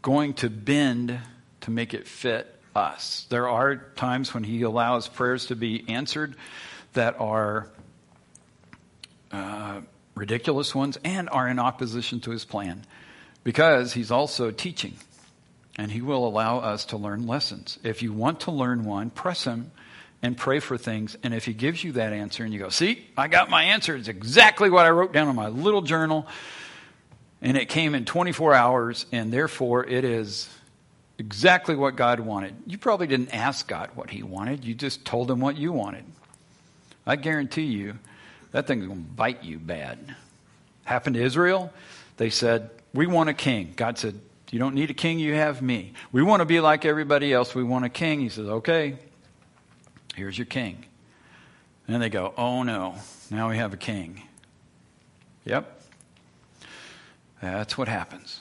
going 0.01 0.33
to 0.33 0.49
bend 0.49 1.17
to 1.61 1.71
make 1.71 1.93
it 1.93 2.09
fit 2.09 2.53
us. 2.75 3.25
There 3.29 3.47
are 3.47 3.77
times 3.77 4.33
when 4.33 4.43
He 4.43 4.63
allows 4.63 5.07
prayers 5.07 5.45
to 5.45 5.55
be 5.55 5.85
answered 5.87 6.35
that 6.91 7.17
are 7.21 7.69
uh, 9.31 9.79
ridiculous 10.13 10.75
ones 10.75 10.97
and 11.05 11.29
are 11.29 11.47
in 11.47 11.57
opposition 11.57 12.19
to 12.19 12.31
His 12.31 12.43
plan 12.43 12.85
because 13.45 13.93
He's 13.93 14.11
also 14.11 14.51
teaching 14.51 14.95
and 15.77 15.91
He 15.91 16.01
will 16.01 16.27
allow 16.27 16.59
us 16.59 16.85
to 16.85 16.97
learn 16.97 17.27
lessons. 17.27 17.79
If 17.83 18.01
you 18.01 18.13
want 18.13 18.41
to 18.41 18.51
learn 18.51 18.85
one, 18.85 19.09
press 19.09 19.43
Him 19.43 19.71
and 20.21 20.37
pray 20.37 20.59
for 20.59 20.77
things. 20.77 21.17
And 21.23 21.33
if 21.33 21.45
He 21.45 21.53
gives 21.53 21.83
you 21.83 21.93
that 21.93 22.13
answer 22.13 22.43
and 22.43 22.53
you 22.53 22.59
go, 22.59 22.69
See, 22.69 23.05
I 23.17 23.27
got 23.27 23.49
my 23.49 23.63
answer, 23.63 23.95
it's 23.95 24.07
exactly 24.07 24.69
what 24.69 24.85
I 24.85 24.89
wrote 24.89 25.13
down 25.13 25.29
in 25.29 25.35
my 25.35 25.49
little 25.49 25.81
journal, 25.81 26.27
and 27.41 27.57
it 27.57 27.69
came 27.69 27.95
in 27.95 28.05
24 28.05 28.53
hours, 28.53 29.05
and 29.11 29.31
therefore 29.31 29.85
it 29.85 30.03
is 30.03 30.49
exactly 31.17 31.75
what 31.75 31.95
God 31.95 32.19
wanted. 32.19 32.55
You 32.65 32.77
probably 32.77 33.07
didn't 33.07 33.33
ask 33.33 33.67
God 33.67 33.91
what 33.95 34.09
He 34.09 34.23
wanted, 34.23 34.65
you 34.65 34.73
just 34.73 35.05
told 35.05 35.29
Him 35.29 35.39
what 35.39 35.57
you 35.57 35.71
wanted. 35.71 36.05
I 37.05 37.17
guarantee 37.17 37.65
you, 37.65 37.99
that 38.51 38.67
thing's 38.67 38.87
going 38.87 39.03
to 39.03 39.09
bite 39.11 39.43
you 39.43 39.59
bad. 39.59 40.15
Happened 40.85 41.15
to 41.15 41.21
Israel. 41.21 41.71
They 42.17 42.29
said, 42.29 42.69
We 42.93 43.05
want 43.05 43.29
a 43.29 43.33
king. 43.33 43.73
God 43.75 43.97
said, 43.97 44.19
you 44.51 44.59
don't 44.59 44.75
need 44.75 44.89
a 44.89 44.93
king, 44.93 45.19
you 45.19 45.33
have 45.33 45.61
me. 45.61 45.93
We 46.11 46.21
want 46.23 46.41
to 46.41 46.45
be 46.45 46.59
like 46.59 46.85
everybody 46.85 47.33
else. 47.33 47.55
We 47.55 47.63
want 47.63 47.85
a 47.85 47.89
king. 47.89 48.19
He 48.21 48.29
says, 48.29 48.47
Okay, 48.47 48.97
here's 50.15 50.37
your 50.37 50.45
king. 50.45 50.85
And 51.87 52.01
they 52.01 52.09
go, 52.09 52.33
Oh 52.37 52.63
no, 52.63 52.95
now 53.29 53.49
we 53.49 53.57
have 53.57 53.73
a 53.73 53.77
king. 53.77 54.21
Yep. 55.45 55.81
That's 57.41 57.77
what 57.77 57.87
happens. 57.87 58.39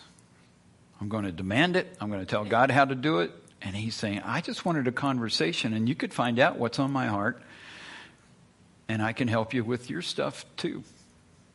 I'm 1.00 1.08
going 1.08 1.24
to 1.24 1.32
demand 1.32 1.76
it. 1.76 1.94
I'm 2.00 2.08
going 2.08 2.20
to 2.20 2.26
tell 2.26 2.44
God 2.44 2.70
how 2.70 2.84
to 2.84 2.94
do 2.94 3.18
it. 3.18 3.32
And 3.60 3.74
he's 3.74 3.94
saying, 3.94 4.22
I 4.24 4.40
just 4.40 4.64
wanted 4.64 4.86
a 4.88 4.92
conversation, 4.92 5.72
and 5.72 5.88
you 5.88 5.94
could 5.94 6.12
find 6.12 6.38
out 6.38 6.58
what's 6.58 6.78
on 6.78 6.90
my 6.90 7.06
heart, 7.06 7.42
and 8.88 9.02
I 9.02 9.12
can 9.12 9.26
help 9.26 9.54
you 9.54 9.64
with 9.64 9.88
your 9.90 10.02
stuff 10.02 10.44
too. 10.56 10.84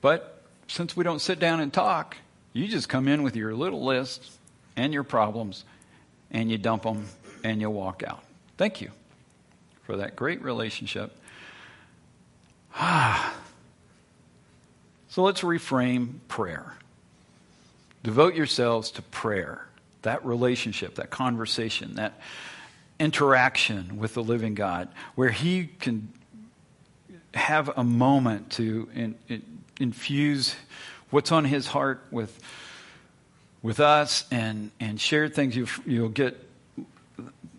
But 0.01 0.43
since 0.67 0.97
we 0.97 1.03
don't 1.03 1.19
sit 1.19 1.39
down 1.39 1.59
and 1.59 1.71
talk, 1.71 2.17
you 2.53 2.67
just 2.67 2.89
come 2.89 3.07
in 3.07 3.21
with 3.21 3.35
your 3.35 3.53
little 3.53 3.83
list 3.83 4.38
and 4.79 4.93
your 4.93 5.03
problems, 5.03 5.65
and 6.31 6.49
you 6.49 6.57
dump 6.57 6.83
them 6.83 7.05
and 7.43 7.59
you 7.59 7.69
walk 7.69 8.01
out. 8.05 8.23
Thank 8.57 8.81
you 8.81 8.91
for 9.83 9.97
that 9.97 10.15
great 10.15 10.41
relationship. 10.41 11.15
Ah. 12.75 13.35
So 15.11 15.23
let's 15.23 15.41
reframe 15.41 16.19
prayer. 16.27 16.75
Devote 18.03 18.35
yourselves 18.35 18.91
to 18.91 19.01
prayer, 19.01 19.65
that 20.03 20.23
relationship, 20.23 20.95
that 20.95 21.09
conversation, 21.09 21.95
that 21.95 22.13
interaction 22.99 23.97
with 23.97 24.13
the 24.13 24.21
living 24.21 24.53
God, 24.53 24.87
where 25.15 25.31
He 25.31 25.65
can 25.65 26.13
have 27.33 27.75
a 27.75 27.83
moment 27.83 28.51
to 28.51 28.87
in, 28.93 29.15
in, 29.27 29.41
infuse 29.79 30.55
what's 31.09 31.31
on 31.31 31.43
His 31.43 31.65
heart 31.65 32.05
with 32.11 32.39
with 33.61 33.79
us 33.79 34.25
and, 34.31 34.71
and 34.79 34.99
share 34.99 35.27
things. 35.27 35.55
You, 35.55 35.67
you'll 35.85 36.09
get 36.09 36.37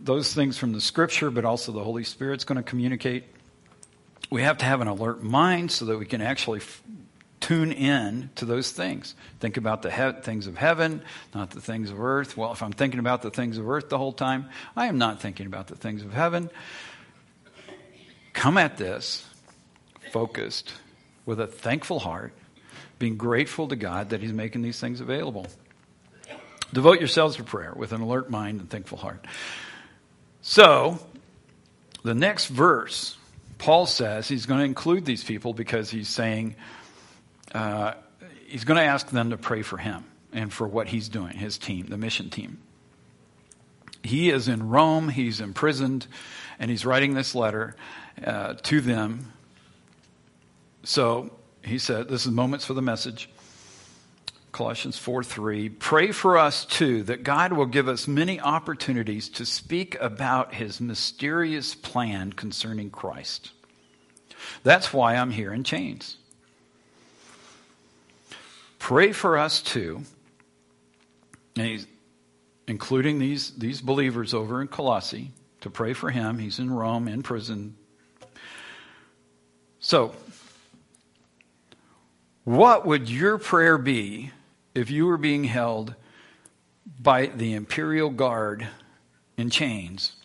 those 0.01 0.33
things 0.33 0.57
from 0.57 0.73
the 0.73 0.81
scripture, 0.81 1.31
but 1.31 1.45
also 1.45 1.73
the 1.73 1.85
Holy 1.85 2.05
Spirit's 2.05 2.45
going 2.45 2.57
to 2.57 2.63
communicate. 2.63 3.25
We 4.31 4.43
have 4.43 4.59
to 4.59 4.65
have 4.65 4.81
an 4.81 4.89
alert 4.89 5.23
mind 5.23 5.71
so 5.71 5.85
that 5.87 5.99
we 5.99 6.07
can 6.07 6.21
actually 6.23 6.61
f- 6.61 6.83
tune 7.41 7.73
in 7.73 8.31
to 8.37 8.45
those 8.45 8.71
things. 8.71 9.15
Think 9.41 9.57
about 9.57 9.83
the 9.83 9.91
he- 9.91 10.23
things 10.23 10.47
of 10.47 10.57
heaven, 10.57 11.03
not 11.35 11.51
the 11.51 11.61
things 11.61 11.91
of 11.91 12.01
earth. 12.01 12.37
Well, 12.37 12.53
if 12.53 12.63
I'm 12.63 12.73
thinking 12.73 13.01
about 13.01 13.23
the 13.23 13.31
things 13.31 13.59
of 13.59 13.69
earth 13.69 13.89
the 13.89 13.99
whole 13.99 14.13
time, 14.13 14.49
I 14.77 14.87
am 14.87 14.99
not 14.99 15.21
thinking 15.21 15.47
about 15.47 15.67
the 15.67 15.77
things 15.77 16.03
of 16.03 16.13
heaven. 16.13 16.49
Come 18.33 18.57
at 18.57 18.77
this 18.77 19.27
focused 20.13 20.73
with 21.27 21.41
a 21.41 21.47
thankful 21.47 21.99
heart, 21.99 22.33
being 22.99 23.17
grateful 23.17 23.69
to 23.69 23.77
God 23.77 24.11
that 24.11 24.21
He's 24.21 24.33
making 24.33 24.63
these 24.63 24.81
things 24.81 25.01
available. 25.01 25.47
Devote 26.73 26.99
yourselves 26.99 27.37
to 27.37 27.45
prayer 27.45 27.73
with 27.75 27.93
an 27.93 28.01
alert 28.01 28.31
mind 28.31 28.61
and 28.61 28.71
thankful 28.71 28.99
heart. 28.99 29.27
So, 30.43 30.99
the 32.03 32.15
next 32.15 32.47
verse, 32.47 33.17
Paul 33.59 33.87
says 33.87 34.29
he's 34.29 34.47
going 34.47 34.61
to 34.61 34.65
include 34.65 35.05
these 35.05 35.25
people 35.25 35.53
because 35.53 35.91
he's 35.91 36.09
saying 36.09 36.57
uh, 37.55 37.95
he's 38.47 38.65
going 38.65 38.79
to 38.79 38.85
ask 38.85 39.11
them 39.11 39.31
to 39.31 39.37
pray 39.37 39.63
for 39.63 39.77
him 39.77 40.05
and 40.33 40.53
for 40.53 40.67
what 40.67 40.89
he's 40.89 41.09
doing, 41.09 41.37
his 41.37 41.59
team, 41.59 41.87
the 41.87 41.97
mission 41.97 42.31
team. 42.31 42.59
He 44.03 44.31
is 44.31 44.49
in 44.49 44.69
Rome, 44.69 45.09
he's 45.09 45.41
imprisoned, 45.41 46.07
and 46.59 46.71
he's 46.71 46.87
writing 46.87 47.15
this 47.15 47.35
letter 47.35 47.77
uh, 48.25 48.55
to 48.55 48.81
them. 48.81 49.33
So 50.85 51.31
he 51.63 51.79
said, 51.79 52.09
This 52.09 52.25
is 52.25 52.33
Moments 52.33 52.65
for 52.65 52.75
the 52.75 52.83
Message. 52.83 53.29
Colossians 54.53 54.99
4 54.99 55.23
3. 55.23 55.69
Pray 55.69 56.13
for 56.13 56.37
us 56.37 56.65
too 56.65 57.03
that 57.05 57.23
God 57.23 57.53
will 57.53 57.67
give 57.67 57.89
us 57.89 58.09
many 58.09 58.41
opportunities 58.41 59.29
to 59.31 59.47
speak 59.47 59.97
about 60.01 60.55
his 60.55 60.81
mysterious 60.81 61.75
plan 61.75 62.33
concerning 62.33 62.91
Christ. 62.91 63.53
That's 64.63 64.93
why 64.93 65.17
I'm 65.17 65.31
here 65.31 65.53
in 65.53 65.65
chains. 65.65 66.17
Pray 68.79 69.13
for 69.13 69.39
us 69.39 69.61
too, 69.61 70.03
including 72.67 73.19
these, 73.19 73.51
these 73.57 73.81
believers 73.81 74.35
over 74.35 74.61
in 74.61 74.69
Colossae, 74.69 75.31
to 75.61 75.71
pray 75.71 75.93
for 75.93 76.11
him. 76.11 76.39
He's 76.39 76.59
in 76.59 76.73
Rome, 76.73 77.07
in 77.07 77.23
prison. 77.23 77.77
So, 79.79 80.15
what 82.45 82.87
would 82.87 83.09
your 83.09 83.39
prayer 83.39 83.79
be 83.79 84.33
if 84.75 84.91
you 84.91 85.07
were 85.07 85.17
being 85.17 85.45
held 85.45 85.95
by 87.01 87.27
the 87.27 87.55
imperial 87.55 88.11
guard 88.11 88.69
in 89.37 89.51
chains? 89.51 90.17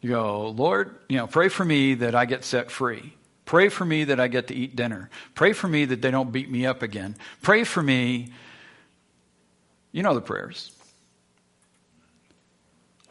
You 0.00 0.10
go, 0.10 0.48
Lord, 0.48 0.94
you 1.08 1.18
know, 1.18 1.26
pray 1.26 1.48
for 1.48 1.64
me 1.64 1.94
that 1.94 2.14
I 2.14 2.24
get 2.24 2.44
set 2.44 2.70
free. 2.70 3.14
Pray 3.44 3.68
for 3.68 3.84
me 3.84 4.04
that 4.04 4.20
I 4.20 4.28
get 4.28 4.46
to 4.46 4.54
eat 4.54 4.76
dinner. 4.76 5.10
Pray 5.34 5.52
for 5.52 5.68
me 5.68 5.84
that 5.84 6.00
they 6.00 6.10
don't 6.10 6.32
beat 6.32 6.50
me 6.50 6.64
up 6.64 6.82
again. 6.82 7.16
Pray 7.42 7.64
for 7.64 7.82
me. 7.82 8.28
You 9.92 10.02
know 10.02 10.14
the 10.14 10.20
prayers. 10.20 10.72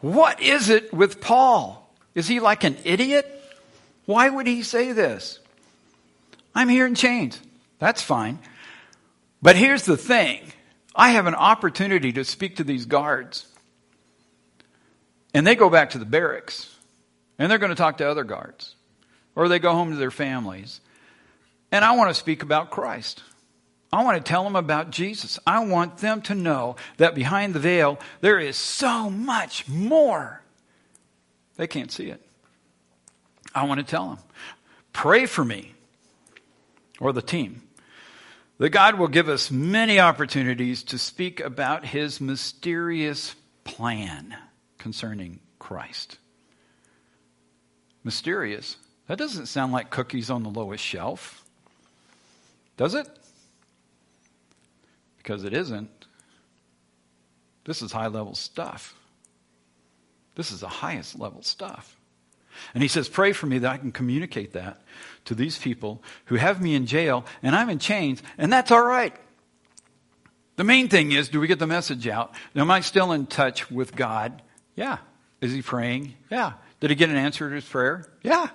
What 0.00 0.40
is 0.40 0.70
it 0.70 0.92
with 0.94 1.20
Paul? 1.20 1.94
Is 2.14 2.26
he 2.26 2.40
like 2.40 2.64
an 2.64 2.76
idiot? 2.84 3.26
Why 4.06 4.28
would 4.28 4.46
he 4.46 4.62
say 4.62 4.92
this? 4.92 5.38
I'm 6.54 6.68
here 6.68 6.86
in 6.86 6.94
chains. 6.94 7.38
That's 7.78 8.02
fine. 8.02 8.38
But 9.42 9.56
here's 9.56 9.84
the 9.84 9.96
thing 9.96 10.40
I 10.94 11.10
have 11.10 11.26
an 11.26 11.34
opportunity 11.34 12.12
to 12.12 12.24
speak 12.24 12.56
to 12.56 12.64
these 12.64 12.86
guards. 12.86 13.46
And 15.32 15.46
they 15.46 15.54
go 15.54 15.70
back 15.70 15.90
to 15.90 15.98
the 15.98 16.04
barracks. 16.04 16.74
And 17.38 17.50
they're 17.50 17.58
going 17.58 17.70
to 17.70 17.76
talk 17.76 17.98
to 17.98 18.08
other 18.08 18.24
guards. 18.24 18.74
Or 19.34 19.48
they 19.48 19.58
go 19.58 19.72
home 19.72 19.90
to 19.90 19.96
their 19.96 20.10
families. 20.10 20.80
And 21.72 21.84
I 21.84 21.96
want 21.96 22.10
to 22.10 22.14
speak 22.14 22.42
about 22.42 22.70
Christ. 22.70 23.22
I 23.92 24.04
want 24.04 24.18
to 24.18 24.28
tell 24.28 24.44
them 24.44 24.56
about 24.56 24.90
Jesus. 24.90 25.38
I 25.46 25.64
want 25.64 25.98
them 25.98 26.22
to 26.22 26.34
know 26.34 26.76
that 26.98 27.14
behind 27.14 27.54
the 27.54 27.60
veil, 27.60 27.98
there 28.20 28.38
is 28.38 28.56
so 28.56 29.08
much 29.08 29.68
more. 29.68 30.42
They 31.56 31.66
can't 31.66 31.90
see 31.90 32.10
it. 32.10 32.24
I 33.54 33.64
want 33.64 33.78
to 33.78 33.86
tell 33.86 34.08
them. 34.08 34.18
Pray 34.92 35.26
for 35.26 35.44
me 35.44 35.74
or 37.00 37.12
the 37.12 37.22
team. 37.22 37.62
That 38.60 38.68
God 38.68 38.96
will 38.96 39.08
give 39.08 39.30
us 39.30 39.50
many 39.50 39.98
opportunities 39.98 40.82
to 40.82 40.98
speak 40.98 41.40
about 41.40 41.86
his 41.86 42.20
mysterious 42.20 43.34
plan 43.64 44.36
concerning 44.76 45.40
Christ. 45.58 46.18
Mysterious. 48.04 48.76
That 49.06 49.16
doesn't 49.16 49.46
sound 49.46 49.72
like 49.72 49.88
cookies 49.88 50.28
on 50.28 50.42
the 50.42 50.50
lowest 50.50 50.84
shelf. 50.84 51.42
Does 52.76 52.94
it? 52.94 53.08
Because 55.16 55.44
it 55.44 55.54
isn't. 55.54 56.06
This 57.64 57.80
is 57.80 57.92
high 57.92 58.08
level 58.08 58.34
stuff. 58.34 58.94
This 60.34 60.52
is 60.52 60.60
the 60.60 60.68
highest 60.68 61.18
level 61.18 61.42
stuff. 61.42 61.96
And 62.74 62.82
he 62.82 62.88
says, 62.88 63.08
Pray 63.08 63.32
for 63.32 63.46
me 63.46 63.58
that 63.58 63.70
I 63.70 63.78
can 63.78 63.92
communicate 63.92 64.52
that 64.52 64.80
to 65.26 65.34
these 65.34 65.58
people 65.58 66.02
who 66.26 66.36
have 66.36 66.60
me 66.60 66.74
in 66.74 66.86
jail 66.86 67.24
and 67.42 67.54
I'm 67.54 67.70
in 67.70 67.78
chains, 67.78 68.22
and 68.38 68.52
that's 68.52 68.70
all 68.70 68.84
right. 68.84 69.14
The 70.56 70.64
main 70.64 70.88
thing 70.88 71.12
is, 71.12 71.28
do 71.30 71.40
we 71.40 71.46
get 71.46 71.58
the 71.58 71.66
message 71.66 72.06
out? 72.06 72.34
Am 72.54 72.70
I 72.70 72.80
still 72.80 73.12
in 73.12 73.26
touch 73.26 73.70
with 73.70 73.96
God? 73.96 74.42
Yeah. 74.74 74.98
Is 75.40 75.52
he 75.52 75.62
praying? 75.62 76.14
Yeah. 76.30 76.52
Did 76.80 76.90
he 76.90 76.96
get 76.96 77.08
an 77.08 77.16
answer 77.16 77.48
to 77.48 77.54
his 77.54 77.64
prayer? 77.64 78.04
Yeah. 78.22 78.48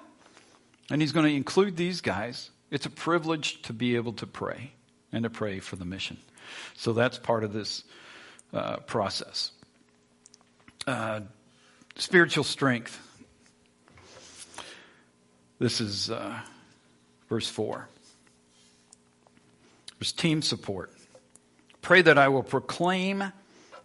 And 0.91 1.01
he's 1.01 1.12
going 1.12 1.25
to 1.25 1.34
include 1.34 1.77
these 1.77 2.01
guys. 2.01 2.51
It's 2.69 2.86
a 2.86 2.91
privilege 2.91 3.62
to 3.63 3.73
be 3.73 3.95
able 3.95 4.13
to 4.13 4.27
pray 4.27 4.73
and 5.12 5.23
to 5.23 5.29
pray 5.29 5.60
for 5.60 5.77
the 5.77 5.86
mission. 5.86 6.17
So 6.75 6.93
that's 6.93 7.17
part 7.17 7.43
of 7.43 7.53
this 7.53 7.84
uh, 8.53 8.77
process. 8.77 9.51
Uh, 10.86 11.21
spiritual 11.95 12.43
strength. 12.43 13.01
This 15.58 15.80
is 15.80 16.10
uh, 16.10 16.39
verse 17.30 17.50
4. 17.50 17.88
There's 20.00 20.12
team 20.12 20.41
support. 20.41 20.91
Pray 21.82 22.02
that 22.02 22.18
I 22.18 22.28
will 22.28 22.44
proclaim 22.44 23.32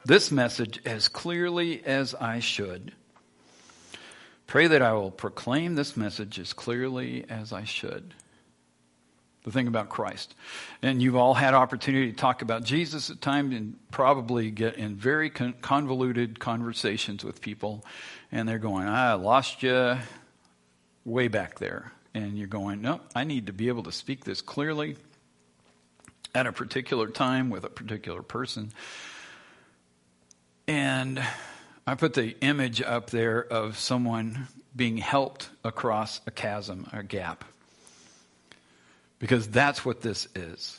this 0.05 0.33
message 0.33 0.81
as 0.85 1.07
clearly 1.07 1.85
as 1.85 2.15
I 2.15 2.41
should. 2.41 2.93
Pray 4.49 4.67
that 4.67 4.83
I 4.83 4.95
will 4.95 5.13
proclaim 5.13 5.77
this 5.77 5.97
message 5.97 6.41
as 6.41 6.53
clearly 6.53 7.25
as 7.29 7.53
I 7.53 7.63
should. 7.63 8.15
The 9.45 9.53
thing 9.53 9.69
about 9.69 9.89
Christ. 9.89 10.35
And 10.83 11.01
you've 11.01 11.15
all 11.15 11.35
had 11.35 11.55
opportunity 11.55 12.11
to 12.11 12.17
talk 12.17 12.43
about 12.43 12.65
Jesus 12.65 13.11
at 13.11 13.21
times 13.21 13.55
and 13.55 13.79
probably 13.93 14.51
get 14.51 14.75
in 14.75 14.97
very 14.97 15.31
convoluted 15.31 16.41
conversations 16.41 17.25
with 17.25 17.41
people. 17.41 17.85
And 18.33 18.49
they're 18.49 18.59
going, 18.59 18.89
I 18.89 19.15
lost 19.15 19.63
you 19.63 19.99
way 21.05 21.29
back 21.29 21.59
there. 21.59 21.93
And 22.15 22.37
you're 22.37 22.49
going, 22.49 22.83
no, 22.83 23.01
I 23.15 23.25
need 23.25 23.47
to 23.47 23.53
be 23.53 23.69
able 23.69 23.85
to 23.85 23.93
speak 23.93 24.25
this 24.25 24.41
clearly 24.41 24.97
at 26.35 26.47
a 26.47 26.53
particular 26.53 27.09
time 27.09 27.51
with 27.51 27.65
a 27.65 27.71
particular 27.71 28.23
person. 28.23 28.73
And 30.67 31.23
I 31.87 31.95
put 31.95 32.15
the 32.15 32.37
image 32.41 32.83
up 32.83 33.11
there 33.11 33.45
of 33.45 33.79
someone 33.79 34.49
being 34.75 34.97
helped 34.97 35.49
across 35.65 36.21
a 36.27 36.31
chasm, 36.31 36.89
a 36.93 37.03
gap. 37.03 37.45
Because 39.19 39.49
that's 39.49 39.85
what 39.85 40.01
this 40.01 40.29
is. 40.35 40.79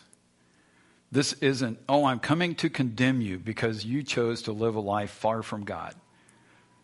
This 1.11 1.33
isn't, 1.33 1.77
oh, 1.89 2.05
I'm 2.05 2.19
coming 2.19 2.55
to 2.55 2.69
condemn 2.69 3.19
you 3.21 3.37
because 3.37 3.83
you 3.83 4.01
chose 4.03 4.43
to 4.43 4.53
live 4.53 4.75
a 4.75 4.79
life 4.79 5.11
far 5.11 5.43
from 5.43 5.65
God. 5.65 5.93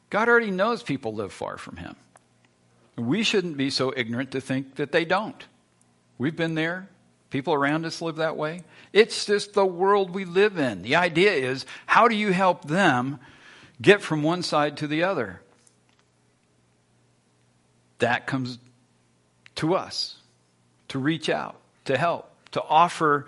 God 0.10 0.28
already 0.28 0.52
knows 0.52 0.84
people 0.84 1.14
live 1.14 1.32
far 1.32 1.58
from 1.58 1.78
Him. 1.78 1.96
We 2.98 3.24
shouldn't 3.24 3.58
be 3.58 3.70
so 3.70 3.94
ignorant 3.96 4.32
to 4.32 4.42
think 4.42 4.76
that 4.76 4.92
they 4.92 5.06
don't. 5.06 5.46
We've 6.18 6.36
been 6.36 6.56
there. 6.56 6.90
People 7.30 7.54
around 7.54 7.86
us 7.86 8.02
live 8.02 8.16
that 8.18 8.38
way. 8.38 8.64
It's 8.94 9.26
just 9.26 9.54
the 9.54 9.66
world 9.66 10.12
we 10.12 10.26
live 10.26 10.58
in. 10.58 10.82
The 10.82 10.96
idea 10.96 11.34
is 11.34 11.66
how 11.86 12.08
do 12.08 12.16
you 12.16 12.32
help 12.32 12.66
them 12.66 13.20
get 13.82 14.02
from 14.02 14.24
one 14.24 14.42
side 14.42 14.78
to 14.78 14.88
the 14.88 15.04
other? 15.04 15.42
That 18.00 18.26
comes 18.28 18.58
to 19.56 19.76
us 19.76 20.16
to 20.88 21.00
reach 21.00 21.30
out, 21.30 21.58
to 21.86 21.98
help, 21.98 22.32
to 22.52 22.64
offer 22.64 23.28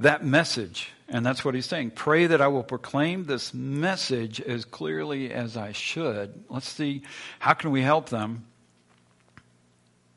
that 0.00 0.24
message. 0.24 0.90
And 1.08 1.24
that's 1.24 1.44
what 1.44 1.54
he's 1.54 1.66
saying. 1.66 1.92
Pray 1.92 2.26
that 2.26 2.40
I 2.40 2.48
will 2.48 2.62
proclaim 2.64 3.26
this 3.26 3.54
message 3.54 4.40
as 4.40 4.64
clearly 4.64 5.32
as 5.32 5.56
I 5.56 5.72
should. 5.72 6.44
Let's 6.48 6.68
see, 6.68 7.02
how 7.38 7.52
can 7.52 7.70
we 7.70 7.82
help 7.82 8.08
them? 8.08 8.46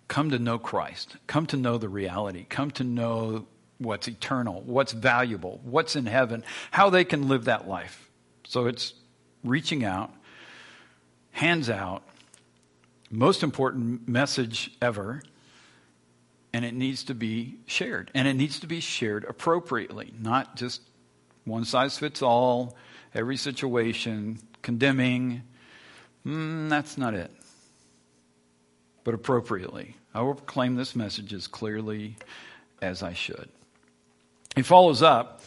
Come 0.08 0.30
to 0.32 0.39
know 0.39 0.58
Christ, 0.58 1.17
come 1.28 1.46
to 1.48 1.58
know 1.58 1.78
the 1.78 1.89
reality, 1.89 2.46
come 2.48 2.72
to 2.72 2.84
know 2.84 3.46
what's 3.78 4.08
eternal, 4.08 4.62
what's 4.65 4.91
valuable, 4.91 5.60
what's 5.63 5.96
in 5.96 6.06
heaven, 6.06 6.43
how 6.72 6.89
they 6.89 7.04
can 7.04 7.28
live 7.28 7.46
that 7.46 7.67
life. 7.67 8.10
So 8.46 8.67
it's 8.67 8.93
reaching 9.43 9.84
out, 9.84 10.12
hands 11.32 11.70
out, 11.70 12.04
most 13.10 13.43
important 13.43 14.08
message 14.08 14.72
ever, 14.82 15.22
and 16.54 16.65
it 16.65 16.74
needs 16.74 17.04
to 17.06 17.13
be 17.13 17.58
shared. 17.65 18.10
And 18.15 18.28
it 18.28 18.34
needs 18.34 18.60
to 18.62 18.67
be 18.67 18.80
shared 18.80 19.26
appropriately, 19.26 20.13
not 20.20 20.56
just 20.56 20.82
one 21.43 21.65
size 21.65 21.98
fits 21.98 22.22
all, 22.22 22.76
every 23.13 23.38
situation, 23.38 24.39
condemning. 24.62 25.44
Mm, 26.25 26.69
that's 26.69 26.98
not 26.98 27.13
it 27.13 27.31
but 29.08 29.13
appropriately. 29.13 29.96
I 30.13 30.21
will 30.21 30.35
proclaim 30.35 30.75
this 30.75 30.95
message 30.95 31.33
as 31.33 31.47
clearly 31.47 32.15
as 32.81 33.03
I 33.03 33.13
should. 33.13 33.49
He 34.55 34.62
follows 34.63 35.01
up 35.01 35.41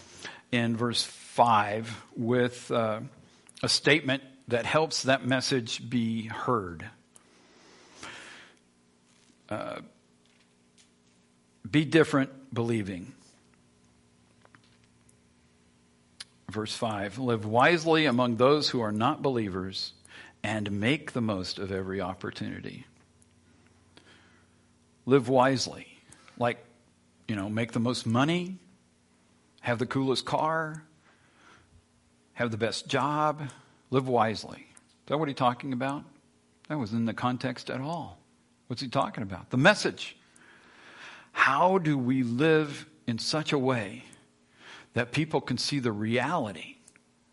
in 0.52 0.76
verse 0.76 1.02
5 1.02 2.04
with 2.16 2.70
uh, 2.70 3.00
a 3.62 3.68
statement 3.68 4.22
that 4.48 4.66
helps 4.66 5.04
that 5.04 5.26
message 5.26 5.88
be 5.88 6.26
heard. 6.26 6.84
Uh, 9.48 9.80
be 11.68 11.84
different, 11.84 12.54
believing. 12.54 13.12
Verse 16.50 16.74
5 16.74 17.18
Live 17.18 17.44
wisely 17.46 18.06
among 18.06 18.36
those 18.36 18.70
who 18.70 18.80
are 18.80 18.92
not 18.92 19.22
believers 19.22 19.92
and 20.42 20.70
make 20.70 21.12
the 21.12 21.20
most 21.20 21.58
of 21.58 21.70
every 21.70 22.00
opportunity 22.00 22.86
live 25.10 25.28
wisely. 25.28 25.88
Like, 26.38 26.64
you 27.26 27.34
know, 27.34 27.48
make 27.48 27.72
the 27.72 27.80
most 27.80 28.06
money, 28.06 28.58
have 29.60 29.80
the 29.80 29.86
coolest 29.86 30.24
car, 30.24 30.84
have 32.34 32.52
the 32.52 32.56
best 32.56 32.86
job, 32.86 33.42
live 33.90 34.06
wisely. 34.06 34.66
Is 34.68 35.06
that 35.06 35.18
what 35.18 35.26
he's 35.26 35.36
talking 35.36 35.72
about? 35.72 36.04
That 36.68 36.78
was 36.78 36.92
in 36.92 37.06
the 37.06 37.12
context 37.12 37.70
at 37.70 37.80
all. 37.80 38.18
What's 38.68 38.80
he 38.80 38.88
talking 38.88 39.24
about? 39.24 39.50
The 39.50 39.56
message. 39.56 40.16
How 41.32 41.78
do 41.78 41.98
we 41.98 42.22
live 42.22 42.86
in 43.08 43.18
such 43.18 43.52
a 43.52 43.58
way 43.58 44.04
that 44.94 45.10
people 45.10 45.40
can 45.40 45.58
see 45.58 45.80
the 45.80 45.92
reality 45.92 46.76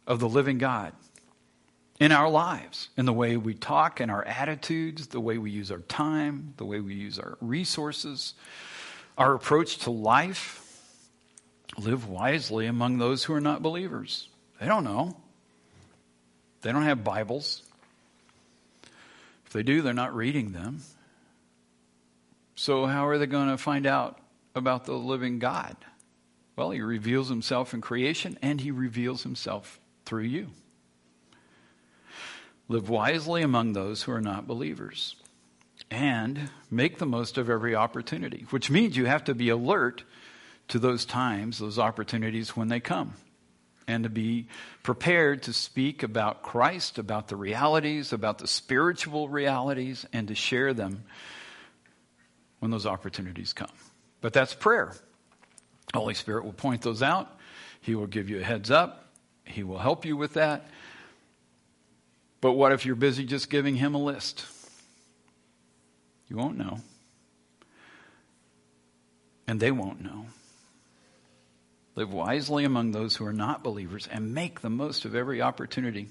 of 0.07 0.19
the 0.19 0.27
living 0.27 0.57
God 0.57 0.93
in 1.99 2.11
our 2.11 2.29
lives, 2.29 2.89
in 2.95 3.05
the 3.05 3.13
way 3.13 3.37
we 3.37 3.53
talk, 3.53 3.99
in 3.99 4.09
our 4.09 4.23
attitudes, 4.23 5.07
the 5.07 5.19
way 5.19 5.37
we 5.37 5.49
use 5.49 5.71
our 5.71 5.79
time, 5.79 6.53
the 6.57 6.65
way 6.65 6.79
we 6.79 6.93
use 6.93 7.17
our 7.17 7.37
resources, 7.41 8.33
our 9.17 9.33
approach 9.33 9.79
to 9.79 9.91
life? 9.91 10.63
Live 11.77 12.07
wisely 12.07 12.65
among 12.65 12.97
those 12.97 13.23
who 13.23 13.33
are 13.33 13.41
not 13.41 13.61
believers. 13.61 14.29
They 14.59 14.67
don't 14.67 14.83
know. 14.83 15.17
They 16.61 16.71
don't 16.71 16.83
have 16.83 17.03
Bibles. 17.03 17.61
If 19.45 19.53
they 19.53 19.63
do, 19.63 19.81
they're 19.81 19.93
not 19.93 20.15
reading 20.15 20.51
them. 20.51 20.81
So, 22.55 22.85
how 22.85 23.07
are 23.07 23.17
they 23.17 23.27
going 23.27 23.49
to 23.49 23.57
find 23.57 23.85
out 23.85 24.19
about 24.55 24.85
the 24.85 24.93
living 24.93 25.37
God? 25.37 25.77
Well, 26.55 26.71
He 26.71 26.81
reveals 26.81 27.29
Himself 27.29 27.73
in 27.73 27.81
creation 27.81 28.37
and 28.41 28.59
He 28.59 28.71
reveals 28.71 29.23
Himself 29.23 29.79
through 30.05 30.23
you. 30.23 30.49
Live 32.69 32.89
wisely 32.89 33.41
among 33.41 33.73
those 33.73 34.03
who 34.03 34.11
are 34.11 34.21
not 34.21 34.47
believers 34.47 35.15
and 35.89 36.49
make 36.69 36.97
the 36.97 37.05
most 37.05 37.37
of 37.37 37.49
every 37.49 37.75
opportunity, 37.75 38.45
which 38.49 38.69
means 38.69 38.97
you 38.97 39.05
have 39.05 39.23
to 39.25 39.33
be 39.33 39.49
alert 39.49 40.03
to 40.67 40.79
those 40.79 41.05
times, 41.05 41.59
those 41.59 41.79
opportunities 41.79 42.57
when 42.57 42.67
they 42.67 42.79
come 42.79 43.13
and 43.87 44.03
to 44.03 44.09
be 44.09 44.47
prepared 44.83 45.43
to 45.43 45.53
speak 45.53 46.03
about 46.03 46.41
Christ, 46.41 46.97
about 46.97 47.29
the 47.29 47.37
realities, 47.37 48.11
about 48.11 48.39
the 48.39 48.47
spiritual 48.47 49.29
realities, 49.29 50.05
and 50.11 50.27
to 50.27 50.35
share 50.35 50.73
them 50.73 51.03
when 52.59 52.69
those 52.69 52.85
opportunities 52.85 53.53
come. 53.53 53.71
But 54.19 54.33
that's 54.33 54.53
prayer. 54.53 54.93
Holy 55.93 56.15
Spirit 56.15 56.43
will 56.43 56.53
point 56.53 56.81
those 56.81 57.01
out. 57.01 57.33
He 57.79 57.95
will 57.95 58.07
give 58.07 58.29
you 58.29 58.41
a 58.41 58.43
heads 58.43 58.69
up. 58.71 59.05
He 59.45 59.63
will 59.63 59.77
help 59.77 60.03
you 60.03 60.17
with 60.17 60.33
that. 60.33 60.67
But 62.47 62.53
what 62.53 62.71
if 62.71 62.85
you're 62.85 62.95
busy 62.95 63.25
just 63.25 63.49
giving 63.49 63.75
him 63.75 63.93
a 63.93 64.01
list? 64.01 64.45
You 66.29 66.37
won't 66.37 66.57
know. 66.57 66.79
And 69.45 69.59
they 69.59 69.69
won't 69.69 69.99
know. 69.99 70.27
Live 71.95 72.13
wisely 72.13 72.63
among 72.63 72.93
those 72.93 73.17
who 73.17 73.25
are 73.25 73.33
not 73.33 73.65
believers 73.65 74.07
and 74.09 74.33
make 74.33 74.61
the 74.61 74.69
most 74.69 75.03
of 75.03 75.13
every 75.13 75.41
opportunity. 75.41 76.07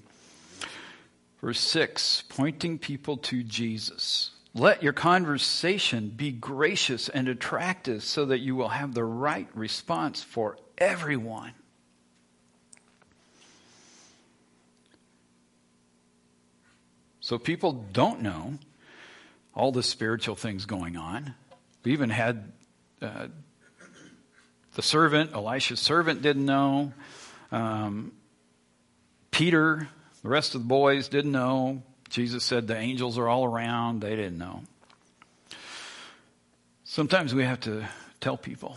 Verse 1.41 1.59
6 1.59 2.25
pointing 2.29 2.79
people 2.79 3.17
to 3.17 3.43
Jesus. 3.43 4.33
Let 4.53 4.83
your 4.83 4.93
conversation 4.93 6.11
be 6.11 6.33
gracious 6.33 7.09
and 7.09 7.29
attractive 7.29 8.05
so 8.05 8.27
that 8.27 8.41
you 8.41 8.55
will 8.55 8.69
have 8.69 8.93
the 8.93 9.05
right 9.05 9.49
response 9.55 10.23
for 10.23 10.59
everyone. 10.77 11.55
So 17.27 17.39
people 17.39 17.73
don't 17.73 18.23
know 18.23 18.57
all 19.53 19.73
the 19.73 19.83
spiritual 19.83 20.37
things 20.37 20.65
going 20.65 20.97
on. 20.97 21.35
We 21.83 21.91
even 21.91 22.09
had 22.09 22.53
uh, 23.03 23.27
the 24.77 24.83
servant, 24.83 25.33
Elisha's 25.33 25.81
servant, 25.81 26.23
didn't 26.23 26.47
know. 26.47 26.93
Um, 27.51 28.13
Peter, 29.33 29.89
the 30.23 30.29
rest 30.29 30.55
of 30.55 30.61
the 30.61 30.69
boys 30.69 31.09
didn't 31.09 31.33
know. 31.33 31.83
Jesus 32.11 32.45
said 32.45 32.69
the 32.69 32.77
angels 32.77 33.19
are 33.19 33.27
all 33.27 33.45
around. 33.45 34.03
They 34.03 34.15
didn't 34.15 34.39
know. 34.39 34.63
Sometimes 36.85 37.35
we 37.35 37.43
have 37.43 37.59
to 37.63 37.89
tell 38.21 38.37
people. 38.37 38.77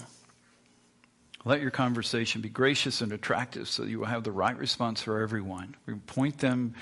Let 1.45 1.61
your 1.61 1.69
conversation 1.69 2.41
be 2.41 2.49
gracious 2.49 3.01
and 3.01 3.13
attractive 3.13 3.67
so 3.67 3.83
you 3.83 3.99
will 3.99 4.07
have 4.07 4.23
the 4.23 4.31
right 4.31 4.57
response 4.57 5.03
for 5.03 5.21
everyone. 5.21 5.75
We 5.85 5.93
point 5.93 6.39
them, 6.39 6.73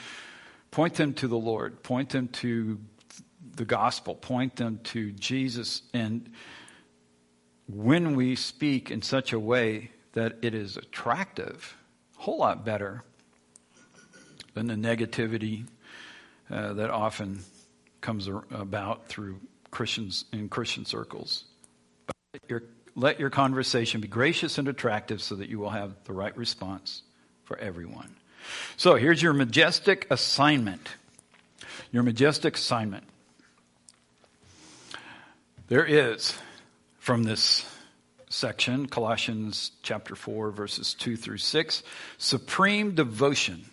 point 0.78 0.94
them 0.94 1.12
to 1.12 1.28
the 1.28 1.36
Lord, 1.36 1.82
point 1.82 2.10
them 2.10 2.28
to 2.28 2.78
the 3.56 3.66
gospel, 3.66 4.14
point 4.14 4.58
them 4.58 4.80
to 4.84 5.12
Jesus, 5.12 5.82
and 5.92 6.30
when 7.68 8.16
we 8.16 8.36
speak 8.36 8.92
in 8.92 9.02
such 9.02 9.34
a 9.34 9.40
way 9.40 9.90
that 10.14 10.38
it 10.44 10.54
is 10.54 10.78
attractive, 10.78 11.76
a 12.20 12.22
whole 12.22 12.38
lot 12.38 12.64
better 12.64 13.02
than 14.54 14.68
the 14.68 14.76
negativity 14.76 15.66
uh, 16.52 16.74
that 16.74 16.92
often 16.92 17.40
comes 18.00 18.30
about 18.52 19.08
through 19.08 19.40
Christians 19.72 20.26
in 20.32 20.48
Christian 20.48 20.86
circles. 20.86 21.46
Let 22.34 22.44
your, 22.48 22.64
let 22.94 23.20
your 23.20 23.32
conversation 23.32 24.00
be 24.00 24.08
gracious 24.08 24.60
and 24.60 24.68
attractive 24.68 25.24
so 25.24 25.34
that 25.38 25.50
you 25.50 25.58
will 25.58 25.72
have 25.72 25.96
the 26.04 26.14
right 26.14 26.38
response 26.38 27.02
for 27.46 27.58
everyone. 27.58 28.16
So 28.76 28.96
here's 28.96 29.22
your 29.22 29.34
majestic 29.34 30.08
assignment. 30.10 30.90
Your 31.92 32.04
majestic 32.04 32.56
assignment. 32.56 33.06
There 35.68 35.86
is 35.86 36.38
from 37.00 37.24
this 37.24 37.66
section, 38.30 38.88
Colossians 38.88 39.72
chapter 39.82 40.16
4, 40.16 40.52
verses 40.52 40.94
2 40.94 41.16
through 41.16 41.38
6. 41.38 41.84
Supreme 42.18 42.96
devotion. 42.96 43.66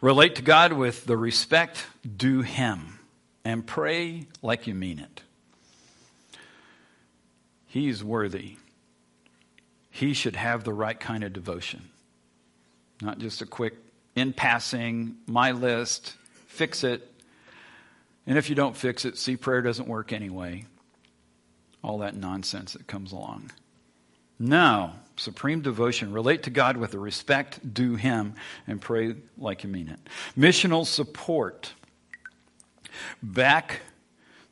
Relate 0.00 0.34
to 0.36 0.42
God 0.42 0.72
with 0.72 1.04
the 1.04 1.16
respect 1.16 1.86
due 2.16 2.42
Him 2.42 2.98
and 3.44 3.66
pray 3.66 4.26
like 4.42 4.66
you 4.66 4.74
mean 4.74 4.98
it. 4.98 5.22
He's 7.66 8.02
worthy. 8.02 8.56
He 9.90 10.12
should 10.12 10.36
have 10.36 10.64
the 10.64 10.72
right 10.72 10.98
kind 10.98 11.22
of 11.24 11.32
devotion. 11.32 11.91
Not 13.02 13.18
just 13.18 13.42
a 13.42 13.46
quick 13.46 13.74
in 14.14 14.32
passing, 14.32 15.16
my 15.26 15.52
list, 15.52 16.14
fix 16.46 16.84
it. 16.84 17.06
And 18.26 18.38
if 18.38 18.48
you 18.48 18.54
don't 18.54 18.76
fix 18.76 19.04
it, 19.04 19.18
see, 19.18 19.36
prayer 19.36 19.60
doesn't 19.60 19.88
work 19.88 20.12
anyway 20.12 20.66
all 21.82 21.98
that 21.98 22.14
nonsense 22.14 22.74
that 22.74 22.86
comes 22.86 23.12
along. 23.12 23.50
No, 24.38 24.92
supreme 25.16 25.62
devotion. 25.62 26.12
Relate 26.12 26.44
to 26.44 26.50
God 26.50 26.76
with 26.76 26.92
the 26.92 26.98
respect 26.98 27.74
due 27.74 27.96
Him 27.96 28.34
and 28.66 28.80
pray 28.80 29.16
like 29.36 29.64
you 29.64 29.70
mean 29.70 29.88
it. 29.88 29.98
Missional 30.38 30.86
support. 30.86 31.72
Back 33.22 33.80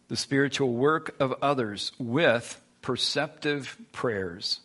the 0.08 0.16
spiritual 0.16 0.72
work 0.72 1.14
of 1.20 1.34
others 1.40 1.92
with 1.98 2.60
perceptive 2.82 3.76
prayers. 3.92 4.60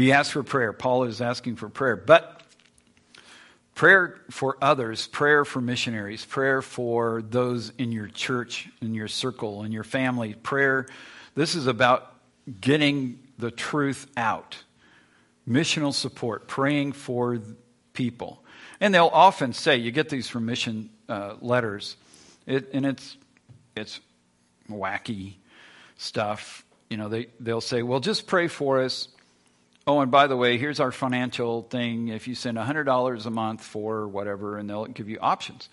He 0.00 0.12
asked 0.12 0.32
for 0.32 0.42
prayer. 0.42 0.72
Paul 0.72 1.04
is 1.04 1.20
asking 1.20 1.56
for 1.56 1.68
prayer. 1.68 1.94
But 1.94 2.40
prayer 3.74 4.18
for 4.30 4.56
others, 4.62 5.06
prayer 5.06 5.44
for 5.44 5.60
missionaries, 5.60 6.24
prayer 6.24 6.62
for 6.62 7.20
those 7.20 7.70
in 7.76 7.92
your 7.92 8.08
church, 8.08 8.70
in 8.80 8.94
your 8.94 9.08
circle, 9.08 9.62
in 9.62 9.72
your 9.72 9.84
family, 9.84 10.32
prayer. 10.32 10.86
This 11.34 11.54
is 11.54 11.66
about 11.66 12.14
getting 12.62 13.18
the 13.38 13.50
truth 13.50 14.10
out. 14.16 14.56
Missional 15.46 15.92
support, 15.92 16.48
praying 16.48 16.92
for 16.92 17.38
people. 17.92 18.42
And 18.80 18.94
they'll 18.94 19.06
often 19.12 19.52
say, 19.52 19.76
you 19.76 19.90
get 19.90 20.08
these 20.08 20.28
from 20.28 20.46
mission 20.46 20.88
uh, 21.10 21.34
letters, 21.42 21.98
it, 22.46 22.70
and 22.72 22.86
it's, 22.86 23.18
it's 23.76 24.00
wacky 24.70 25.34
stuff. 25.98 26.64
You 26.88 26.96
know, 26.96 27.10
they, 27.10 27.26
they'll 27.38 27.60
say, 27.60 27.82
well, 27.82 28.00
just 28.00 28.26
pray 28.26 28.48
for 28.48 28.80
us 28.80 29.08
Oh, 29.86 30.00
and 30.00 30.10
by 30.10 30.26
the 30.26 30.36
way, 30.36 30.58
here's 30.58 30.78
our 30.78 30.92
financial 30.92 31.62
thing. 31.62 32.08
If 32.08 32.28
you 32.28 32.34
send 32.34 32.58
$100 32.58 33.26
a 33.26 33.30
month 33.30 33.64
for 33.64 34.06
whatever, 34.06 34.58
and 34.58 34.68
they'll 34.68 34.86
give 34.86 35.08
you 35.08 35.18
options. 35.20 35.68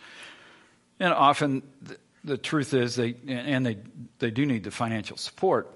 And 1.00 1.14
often 1.14 1.64
the, 1.82 1.98
the 2.24 2.38
truth 2.38 2.74
is, 2.74 2.96
they, 2.96 3.16
and 3.28 3.66
they, 3.66 3.78
they 4.20 4.32
do 4.32 4.46
need 4.46 4.64
the 4.64 4.72
financial 4.72 5.18
support. 5.18 5.72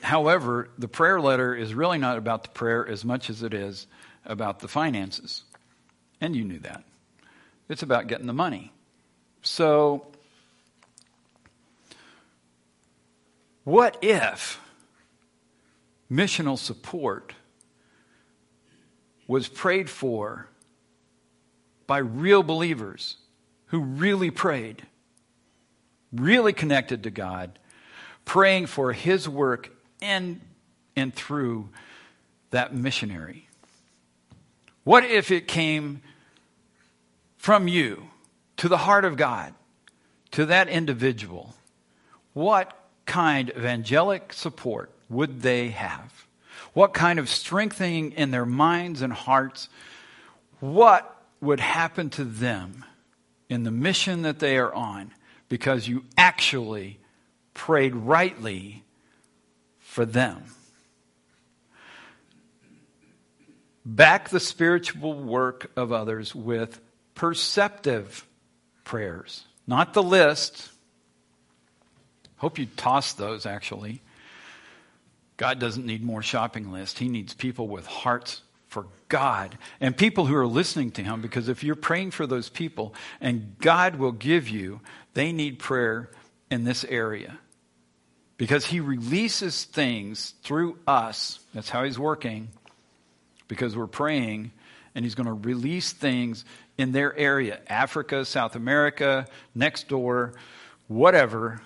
However, 0.00 0.70
the 0.78 0.88
prayer 0.88 1.20
letter 1.20 1.54
is 1.54 1.74
really 1.74 1.98
not 1.98 2.18
about 2.18 2.44
the 2.44 2.50
prayer 2.50 2.86
as 2.86 3.04
much 3.04 3.30
as 3.30 3.42
it 3.42 3.52
is 3.52 3.86
about 4.24 4.60
the 4.60 4.68
finances. 4.68 5.42
And 6.20 6.36
you 6.36 6.44
knew 6.44 6.60
that. 6.60 6.84
It's 7.68 7.82
about 7.82 8.06
getting 8.06 8.26
the 8.26 8.32
money. 8.32 8.72
So, 9.42 10.06
what 13.64 13.98
if 14.02 14.60
missional 16.10 16.58
support 16.58 17.34
was 19.26 19.48
prayed 19.48 19.90
for 19.90 20.48
by 21.86 21.98
real 21.98 22.42
believers 22.42 23.16
who 23.66 23.80
really 23.80 24.30
prayed, 24.30 24.86
really 26.12 26.52
connected 26.52 27.02
to 27.02 27.10
God, 27.10 27.58
praying 28.24 28.66
for 28.66 28.92
His 28.92 29.28
work 29.28 29.70
in 30.00 30.40
and 30.96 31.14
through 31.14 31.68
that 32.50 32.74
missionary. 32.74 33.48
What 34.84 35.04
if 35.04 35.30
it 35.30 35.46
came 35.46 36.02
from 37.36 37.68
you 37.68 38.08
to 38.56 38.68
the 38.68 38.78
heart 38.78 39.04
of 39.04 39.16
God 39.16 39.54
to 40.32 40.46
that 40.46 40.68
individual, 40.68 41.54
what 42.32 42.74
kind 43.06 43.50
of 43.50 43.64
angelic 43.64 44.32
support 44.32 44.90
would 45.08 45.42
they 45.42 45.70
have? 45.70 46.26
What 46.74 46.94
kind 46.94 47.18
of 47.18 47.28
strengthening 47.28 48.12
in 48.12 48.30
their 48.30 48.46
minds 48.46 49.02
and 49.02 49.12
hearts? 49.12 49.68
What 50.60 51.14
would 51.40 51.60
happen 51.60 52.10
to 52.10 52.24
them 52.24 52.84
in 53.48 53.62
the 53.62 53.70
mission 53.70 54.22
that 54.22 54.38
they 54.38 54.58
are 54.58 54.72
on 54.72 55.12
because 55.48 55.88
you 55.88 56.04
actually 56.16 56.98
prayed 57.54 57.94
rightly 57.94 58.84
for 59.78 60.04
them? 60.04 60.42
Back 63.84 64.28
the 64.28 64.40
spiritual 64.40 65.14
work 65.14 65.70
of 65.74 65.92
others 65.92 66.34
with 66.34 66.78
perceptive 67.14 68.26
prayers, 68.84 69.44
not 69.66 69.94
the 69.94 70.02
list. 70.02 70.68
Hope 72.36 72.58
you 72.58 72.66
toss 72.76 73.14
those 73.14 73.46
actually. 73.46 74.02
God 75.38 75.58
doesn't 75.58 75.86
need 75.86 76.04
more 76.04 76.22
shopping 76.22 76.70
lists. 76.70 76.98
He 76.98 77.08
needs 77.08 77.32
people 77.32 77.66
with 77.66 77.86
hearts 77.86 78.42
for 78.66 78.86
God 79.08 79.56
and 79.80 79.96
people 79.96 80.26
who 80.26 80.36
are 80.36 80.46
listening 80.46 80.90
to 80.92 81.02
Him 81.02 81.22
because 81.22 81.48
if 81.48 81.64
you're 81.64 81.74
praying 81.74 82.10
for 82.10 82.26
those 82.26 82.50
people 82.50 82.94
and 83.20 83.56
God 83.58 83.96
will 83.96 84.12
give 84.12 84.50
you, 84.50 84.82
they 85.14 85.32
need 85.32 85.58
prayer 85.58 86.10
in 86.50 86.64
this 86.64 86.84
area. 86.84 87.38
Because 88.36 88.66
He 88.66 88.80
releases 88.80 89.64
things 89.64 90.34
through 90.42 90.78
us. 90.86 91.40
That's 91.54 91.70
how 91.70 91.84
He's 91.84 91.98
working 91.98 92.48
because 93.48 93.74
we're 93.74 93.86
praying 93.86 94.52
and 94.94 95.04
he's 95.04 95.14
going 95.14 95.26
to 95.26 95.48
release 95.48 95.92
things 95.92 96.44
in 96.76 96.92
their 96.92 97.16
area 97.16 97.60
Africa, 97.66 98.24
South 98.24 98.54
America, 98.54 99.26
next 99.54 99.88
door, 99.88 100.34
whatever. 100.86 101.60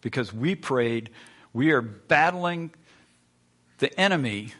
Because 0.00 0.32
we 0.32 0.54
prayed, 0.54 1.10
we 1.54 1.70
are 1.70 1.80
battling 1.80 2.72
the 3.78 3.98
enemy 3.98 4.52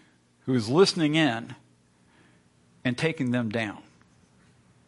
who 0.46 0.54
is 0.54 0.68
listening 0.68 1.16
in 1.16 1.54
and 2.84 2.96
taking 2.96 3.32
them 3.32 3.50
down. 3.50 3.82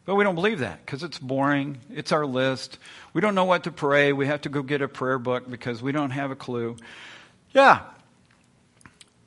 But 0.06 0.14
we 0.14 0.22
don't 0.22 0.36
believe 0.36 0.60
that 0.60 0.86
because 0.86 1.02
it's 1.02 1.18
boring. 1.18 1.78
It's 1.90 2.12
our 2.12 2.24
list. 2.24 2.78
We 3.12 3.20
don't 3.20 3.34
know 3.34 3.44
what 3.44 3.64
to 3.64 3.72
pray. 3.72 4.12
We 4.12 4.26
have 4.26 4.42
to 4.42 4.48
go 4.48 4.62
get 4.62 4.80
a 4.80 4.88
prayer 4.88 5.18
book 5.18 5.50
because 5.50 5.82
we 5.82 5.90
don't 5.90 6.12
have 6.12 6.30
a 6.30 6.36
clue. 6.36 6.76
Yeah. 7.50 7.80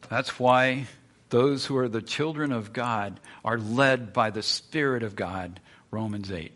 That's 0.09 0.39
why 0.39 0.87
those 1.29 1.65
who 1.65 1.75
are 1.77 1.89
the 1.89 2.01
children 2.01 2.53
of 2.53 2.71
God 2.71 3.19
are 3.43 3.57
led 3.57 4.13
by 4.13 4.29
the 4.29 4.41
Spirit 4.41 5.03
of 5.03 5.17
God, 5.17 5.59
Romans 5.91 6.31
8. 6.31 6.53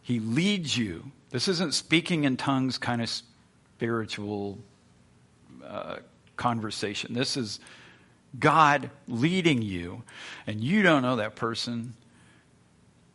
He 0.00 0.18
leads 0.18 0.76
you. 0.76 1.12
This 1.28 1.46
isn't 1.46 1.74
speaking 1.74 2.24
in 2.24 2.38
tongues 2.38 2.78
kind 2.78 3.02
of 3.02 3.10
spiritual 3.10 4.58
uh, 5.70 5.96
conversation. 6.36 7.14
This 7.14 7.36
is 7.36 7.60
God 8.38 8.90
leading 9.08 9.62
you, 9.62 10.02
and 10.46 10.60
you 10.60 10.82
don't 10.82 11.02
know 11.02 11.16
that 11.16 11.36
person 11.36 11.94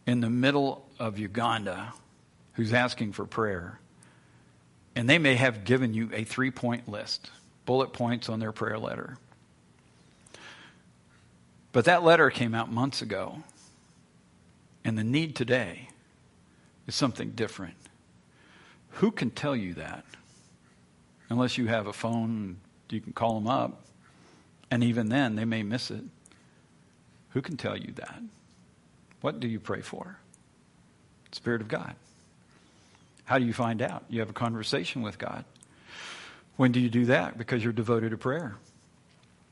in 0.05 0.21
the 0.21 0.29
middle 0.29 0.85
of 0.99 1.19
Uganda 1.19 1.93
who's 2.53 2.73
asking 2.73 3.11
for 3.11 3.25
prayer. 3.25 3.79
And 4.95 5.09
they 5.09 5.17
may 5.17 5.35
have 5.35 5.65
given 5.65 5.93
you 5.93 6.09
a 6.13 6.23
three 6.23 6.51
point 6.51 6.87
list, 6.87 7.29
bullet 7.65 7.91
points 7.91 8.29
on 8.29 8.39
their 8.39 8.51
prayer 8.51 8.79
letter. 8.79 9.17
But 11.73 11.85
that 11.85 12.03
letter 12.03 12.29
came 12.29 12.55
out 12.55 12.71
months 12.71 13.01
ago. 13.01 13.43
And 14.85 14.97
the 14.97 15.03
need 15.03 15.35
today 15.35 15.89
is 16.87 16.95
something 16.95 17.31
different. 17.31 17.75
Who 18.91 19.11
can 19.11 19.31
tell 19.31 19.55
you 19.55 19.73
that? 19.73 20.05
Unless 21.29 21.57
you 21.57 21.67
have 21.67 21.87
a 21.87 21.93
phone, 21.93 22.57
you 22.89 23.01
can 23.01 23.13
call 23.13 23.35
them 23.35 23.47
up. 23.47 23.81
And 24.71 24.83
even 24.83 25.09
then, 25.09 25.35
they 25.35 25.45
may 25.45 25.63
miss 25.63 25.91
it. 25.91 26.03
Who 27.29 27.41
can 27.41 27.57
tell 27.57 27.77
you 27.77 27.91
that? 27.95 28.21
What 29.21 29.39
do 29.39 29.47
you 29.47 29.59
pray 29.59 29.81
for? 29.81 30.17
Spirit 31.31 31.61
of 31.61 31.67
God. 31.67 31.95
How 33.25 33.39
do 33.39 33.45
you 33.45 33.53
find 33.53 33.81
out? 33.81 34.03
You 34.07 34.19
have 34.19 34.29
a 34.29 34.33
conversation 34.33 35.01
with 35.01 35.17
God. 35.17 35.45
When 36.57 36.71
do 36.71 36.79
you 36.79 36.89
do 36.89 37.05
that? 37.05 37.37
Because 37.37 37.63
you're 37.63 37.73
devoted 37.73 38.11
to 38.11 38.17
prayer. 38.17 38.55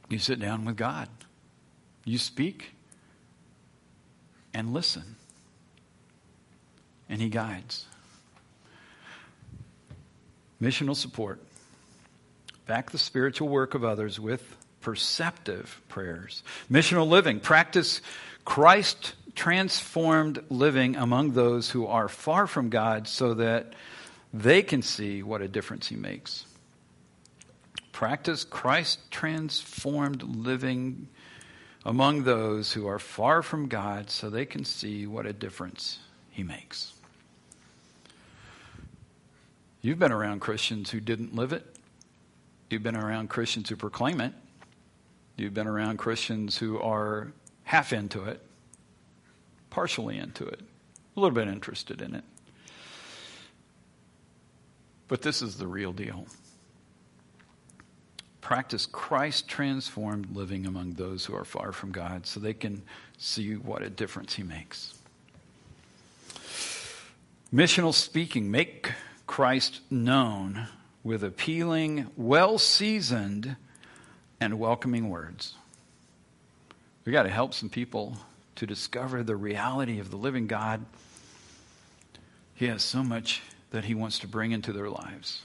You 0.10 0.20
sit 0.20 0.40
down 0.40 0.64
with 0.64 0.78
God. 0.78 1.10
You 2.06 2.18
speak 2.18 2.74
and 4.54 4.74
listen, 4.74 5.16
and 7.10 7.20
He 7.20 7.30
guides. 7.30 7.86
Missional 10.62 10.96
support. 10.96 11.42
Back 12.66 12.92
the 12.92 12.98
spiritual 12.98 13.50
work 13.50 13.74
of 13.74 13.84
others 13.84 14.20
with 14.20 14.56
perceptive 14.82 15.82
prayers. 15.90 16.44
Missional 16.72 17.08
living. 17.08 17.40
Practice 17.40 18.02
Christ 18.46 19.14
transformed 19.36 20.44
living 20.50 20.96
among 20.96 21.32
those 21.32 21.70
who 21.70 21.88
are 21.88 22.08
far 22.08 22.48
from 22.48 22.70
God 22.70 23.08
so 23.08 23.34
that 23.36 23.74
they 24.34 24.62
can 24.62 24.82
see 24.82 25.24
what 25.24 25.42
a 25.42 25.48
difference 25.48 25.88
He 25.88 25.96
makes. 25.96 26.46
Practice 27.92 28.44
Christ 28.44 29.00
transformed 29.12 30.24
living 30.24 31.08
among 31.86 32.24
those 32.24 32.74
who 32.74 32.88
are 32.88 33.00
far 33.00 33.42
from 33.42 33.68
God 33.68 34.10
so 34.10 34.30
they 34.30 34.46
can 34.46 34.66
see 34.66 35.06
what 35.06 35.26
a 35.26 35.34
difference 35.34 36.00
He 36.32 36.44
makes. 36.44 36.94
You've 39.82 40.00
been 40.00 40.14
around 40.14 40.40
Christians 40.40 40.92
who 40.92 41.00
didn't 41.00 41.36
live 41.36 41.52
it. 41.52 41.73
You've 42.70 42.84
been 42.84 42.96
around 42.96 43.30
Christians 43.30 43.70
who 43.70 43.76
proclaim 43.76 44.22
it. 44.22 44.34
You've 45.38 45.54
been 45.54 45.68
around 45.68 45.98
Christians 45.98 46.58
who 46.58 46.80
are 46.80 47.34
half 47.64 47.94
into 47.94 48.24
it, 48.26 48.42
partially 49.70 50.18
into 50.18 50.46
it, 50.46 50.60
a 51.16 51.20
little 51.20 51.36
bit 51.36 51.48
interested 51.48 52.02
in 52.02 52.16
it. 52.16 52.24
But 55.08 55.22
this 55.22 55.42
is 55.42 55.58
the 55.58 55.68
real 55.68 55.94
deal 55.94 56.26
practice 58.44 58.86
Christ 58.86 59.48
transformed 59.48 60.36
living 60.36 60.66
among 60.66 60.94
those 60.94 61.26
who 61.26 61.34
are 61.34 61.46
far 61.46 61.72
from 61.72 61.92
God 61.92 62.28
so 62.28 62.40
they 62.40 62.54
can 62.54 62.84
see 63.18 63.54
what 63.56 63.82
a 63.82 63.90
difference 63.90 64.36
He 64.36 64.44
makes. 64.44 64.94
Missional 67.54 67.94
speaking, 67.94 68.52
make 68.52 68.92
Christ 69.28 69.80
known 69.90 70.68
with 71.04 71.24
appealing, 71.24 72.10
well 72.16 72.58
seasoned, 72.58 73.56
and 74.40 74.60
welcoming 74.60 75.10
words. 75.10 75.56
We 77.06 77.12
got 77.12 77.24
to 77.24 77.30
help 77.30 77.54
some 77.54 77.70
people 77.70 78.18
to 78.56 78.66
discover 78.66 79.24
the 79.24 79.36
reality 79.36 80.00
of 80.00 80.10
the 80.10 80.18
living 80.18 80.48
God. 80.48 80.86
He 82.56 82.68
has 82.68 82.84
so 82.84 83.04
much 83.04 83.42
that 83.72 83.86
He 83.86 83.96
wants 83.96 84.20
to 84.20 84.28
bring 84.28 84.52
into 84.52 84.72
their 84.72 84.90
lives. 84.90 85.42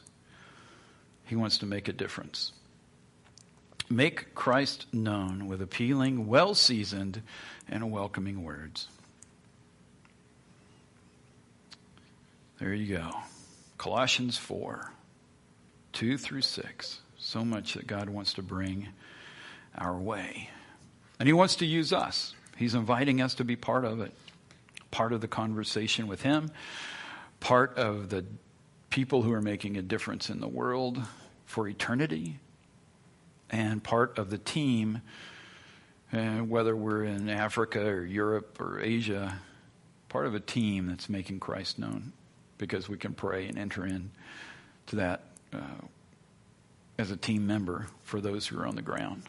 He 1.25 1.35
wants 1.35 1.59
to 1.59 1.67
make 1.67 1.89
a 1.89 1.93
difference. 1.93 2.53
Make 3.91 4.35
Christ 4.35 4.87
known 4.93 5.49
with 5.49 5.63
appealing, 5.63 6.27
well 6.27 6.55
seasoned, 6.55 7.23
and 7.69 7.91
welcoming 7.91 8.45
words. 8.45 8.89
There 12.61 12.75
you 12.75 12.97
go. 12.97 13.11
Colossians 13.79 14.37
4 14.37 14.93
2 15.93 16.19
through 16.19 16.43
6. 16.43 17.01
So 17.19 17.45
much 17.45 17.75
that 17.75 17.87
God 17.87 18.09
wants 18.09 18.35
to 18.35 18.43
bring 18.43 18.89
our 19.77 19.97
way. 19.97 20.51
And 21.19 21.27
He 21.27 21.33
wants 21.33 21.57
to 21.57 21.67
use 21.67 21.93
us. 21.93 22.35
He's 22.57 22.75
inviting 22.75 23.21
us 23.21 23.35
to 23.35 23.45
be 23.45 23.57
part 23.57 23.85
of 23.85 24.01
it, 24.01 24.13
part 24.91 25.13
of 25.13 25.21
the 25.21 25.29
conversation 25.29 26.07
with 26.07 26.23
Him, 26.23 26.51
part 27.41 27.77
of 27.77 28.09
the 28.09 28.25
people 28.91 29.23
who 29.23 29.33
are 29.33 29.43
making 29.43 29.77
a 29.77 29.83
difference 29.83 30.31
in 30.31 30.41
the 30.41 30.49
world 30.49 31.01
for 31.45 31.69
eternity 31.69 32.39
and 33.51 33.83
part 33.83 34.19
of 34.19 34.31
the 34.31 34.39
team, 34.39 35.03
uh, 36.13 36.39
whether 36.39 36.77
we're 36.77 37.05
in 37.05 37.29
Africa 37.29 37.87
or 37.87 38.05
Europe 38.05 38.61
or 38.61 38.81
Asia, 38.81 39.39
part 40.09 40.27
of 40.27 40.35
a 40.35 40.41
team 40.41 40.87
that's 40.87 41.09
making 41.09 41.41
Christ 41.41 41.79
known 41.79 42.13
because 42.57 42.89
we 42.89 42.97
can 42.97 43.15
pray 43.15 43.47
and 43.47 43.59
enter 43.59 43.87
in 43.87 44.11
to 44.87 44.97
that 44.97 45.23
uh, 45.53 45.87
as 46.99 47.11
a 47.11 47.17
team 47.17 47.47
member 47.47 47.87
for 48.03 48.21
those 48.21 48.47
who 48.47 48.59
are 48.59 48.67
on 48.67 48.77
the 48.77 48.83
ground. 48.83 49.23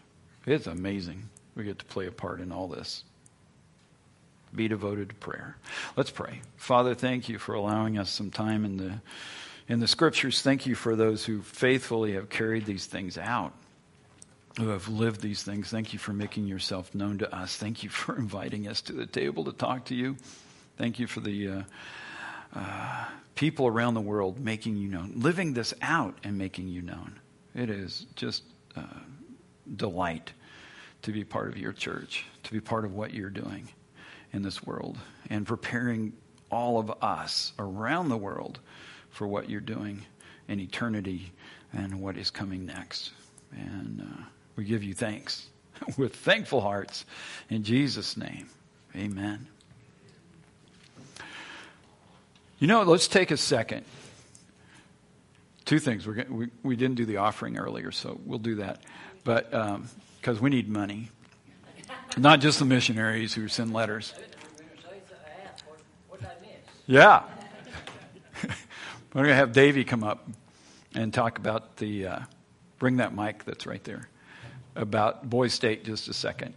It's 0.46 0.68
amazing. 0.68 1.30
We 1.56 1.64
get 1.64 1.80
to 1.80 1.86
play 1.86 2.08
a 2.08 2.12
part 2.12 2.40
in 2.40 2.52
all 2.52 2.68
this. 2.68 3.04
Be 4.56 4.68
devoted 4.68 5.10
to 5.10 5.16
prayer. 5.16 5.58
Let's 5.96 6.10
pray. 6.10 6.42
Father, 6.58 6.96
thank 6.96 7.30
you 7.30 7.38
for 7.38 7.54
allowing 7.54 7.98
us 7.98 8.10
some 8.10 8.32
time 8.32 8.66
in 8.66 8.78
the 8.78 9.02
in 9.68 9.80
the 9.80 9.88
scriptures. 9.88 10.42
Thank 10.42 10.66
you 10.66 10.74
for 10.74 10.96
those 10.96 11.24
who 11.24 11.44
faithfully 11.44 12.14
have 12.14 12.30
carried 12.30 12.66
these 12.66 12.88
things 12.88 13.20
out 13.20 13.54
who 14.60 14.70
have 14.70 14.90
lived 14.90 15.22
these 15.22 15.42
things. 15.42 15.70
Thank 15.70 15.94
you 15.94 16.00
for 16.00 16.12
making 16.12 16.48
yourself 16.48 16.94
known 16.94 17.20
to 17.20 17.36
us. 17.36 17.56
Thank 17.56 17.84
you 17.84 17.90
for 17.90 18.16
inviting 18.18 18.68
us 18.68 18.82
to 18.82 18.94
the 18.94 19.06
table 19.06 19.46
to 19.46 19.54
talk 19.54 19.86
to 19.86 19.96
you. 19.96 20.18
Thank 20.78 21.00
you 21.00 21.08
for 21.08 21.20
the 21.20 21.50
uh, 21.50 21.64
uh, 22.56 23.06
people 23.36 23.68
around 23.68 23.94
the 23.94 24.02
world 24.02 24.40
making 24.40 24.78
you 24.78 24.88
known, 24.88 25.14
living 25.16 25.54
this 25.54 25.74
out 25.82 26.18
and 26.24 26.38
making 26.38 26.68
you 26.68 26.82
known. 26.82 27.20
It 27.56 27.70
is 27.70 28.06
just 28.16 28.44
uh, 28.76 28.84
delight 29.76 30.34
to 31.04 31.12
be 31.12 31.24
part 31.24 31.50
of 31.50 31.58
your 31.58 31.74
church, 31.74 32.26
to 32.44 32.52
be 32.52 32.60
part 32.60 32.86
of 32.86 32.94
what 32.94 33.14
you're 33.14 33.30
doing 33.30 33.70
in 34.34 34.42
this 34.42 34.64
world, 34.64 34.98
and 35.30 35.46
preparing 35.46 36.14
all 36.52 36.80
of 36.80 36.92
us 37.02 37.54
around 37.60 38.10
the 38.10 38.18
world 38.18 38.60
for 39.10 39.28
what 39.28 39.50
you're 39.50 39.62
doing 39.62 40.06
in 40.48 40.60
eternity 40.60 41.32
and 41.74 42.02
what 42.02 42.18
is 42.18 42.30
coming 42.30 42.66
next. 42.66 43.12
And 43.52 44.02
uh, 44.02 44.24
we 44.56 44.66
give 44.66 44.84
you 44.84 44.94
thanks 44.94 45.48
with 45.98 46.16
thankful 46.16 46.62
hearts 46.62 47.06
in 47.50 47.64
Jesus' 47.64 48.18
name. 48.18 48.50
Amen. 48.96 49.48
You 52.60 52.68
know, 52.68 52.84
let's 52.84 53.08
take 53.08 53.32
a 53.32 53.38
second. 53.38 53.86
Two 55.64 55.80
things. 55.80 56.06
We're, 56.06 56.26
we, 56.30 56.48
we 56.62 56.76
didn't 56.76 56.96
do 56.96 57.06
the 57.06 57.18
offering 57.18 57.58
earlier, 57.58 57.92
so 57.92 58.20
we'll 58.26 58.40
do 58.40 58.56
that. 58.56 58.84
But 59.24 59.50
because 59.50 60.38
um, 60.38 60.42
we 60.42 60.50
need 60.50 60.68
money, 60.68 61.10
not 62.18 62.42
just 62.42 62.60
the 62.60 62.66
missionaries 62.66 63.34
who 63.34 63.48
send 63.48 63.72
letters. 63.72 64.14
Yeah. 66.86 67.24
We're 69.14 69.22
going 69.22 69.28
to 69.28 69.36
have 69.36 69.54
Davey 69.54 69.84
come 69.84 70.04
up 70.04 70.28
and 70.96 71.14
talk 71.14 71.38
about 71.38 71.78
the, 71.78 72.08
uh, 72.08 72.20
bring 72.80 72.98
that 72.98 73.16
mic 73.16 73.46
that's 73.46 73.68
right 73.68 73.84
there, 73.84 74.10
about 74.76 75.30
Boys 75.30 75.54
State 75.54 75.86
just 75.86 76.08
a 76.08 76.14
second. 76.14 76.56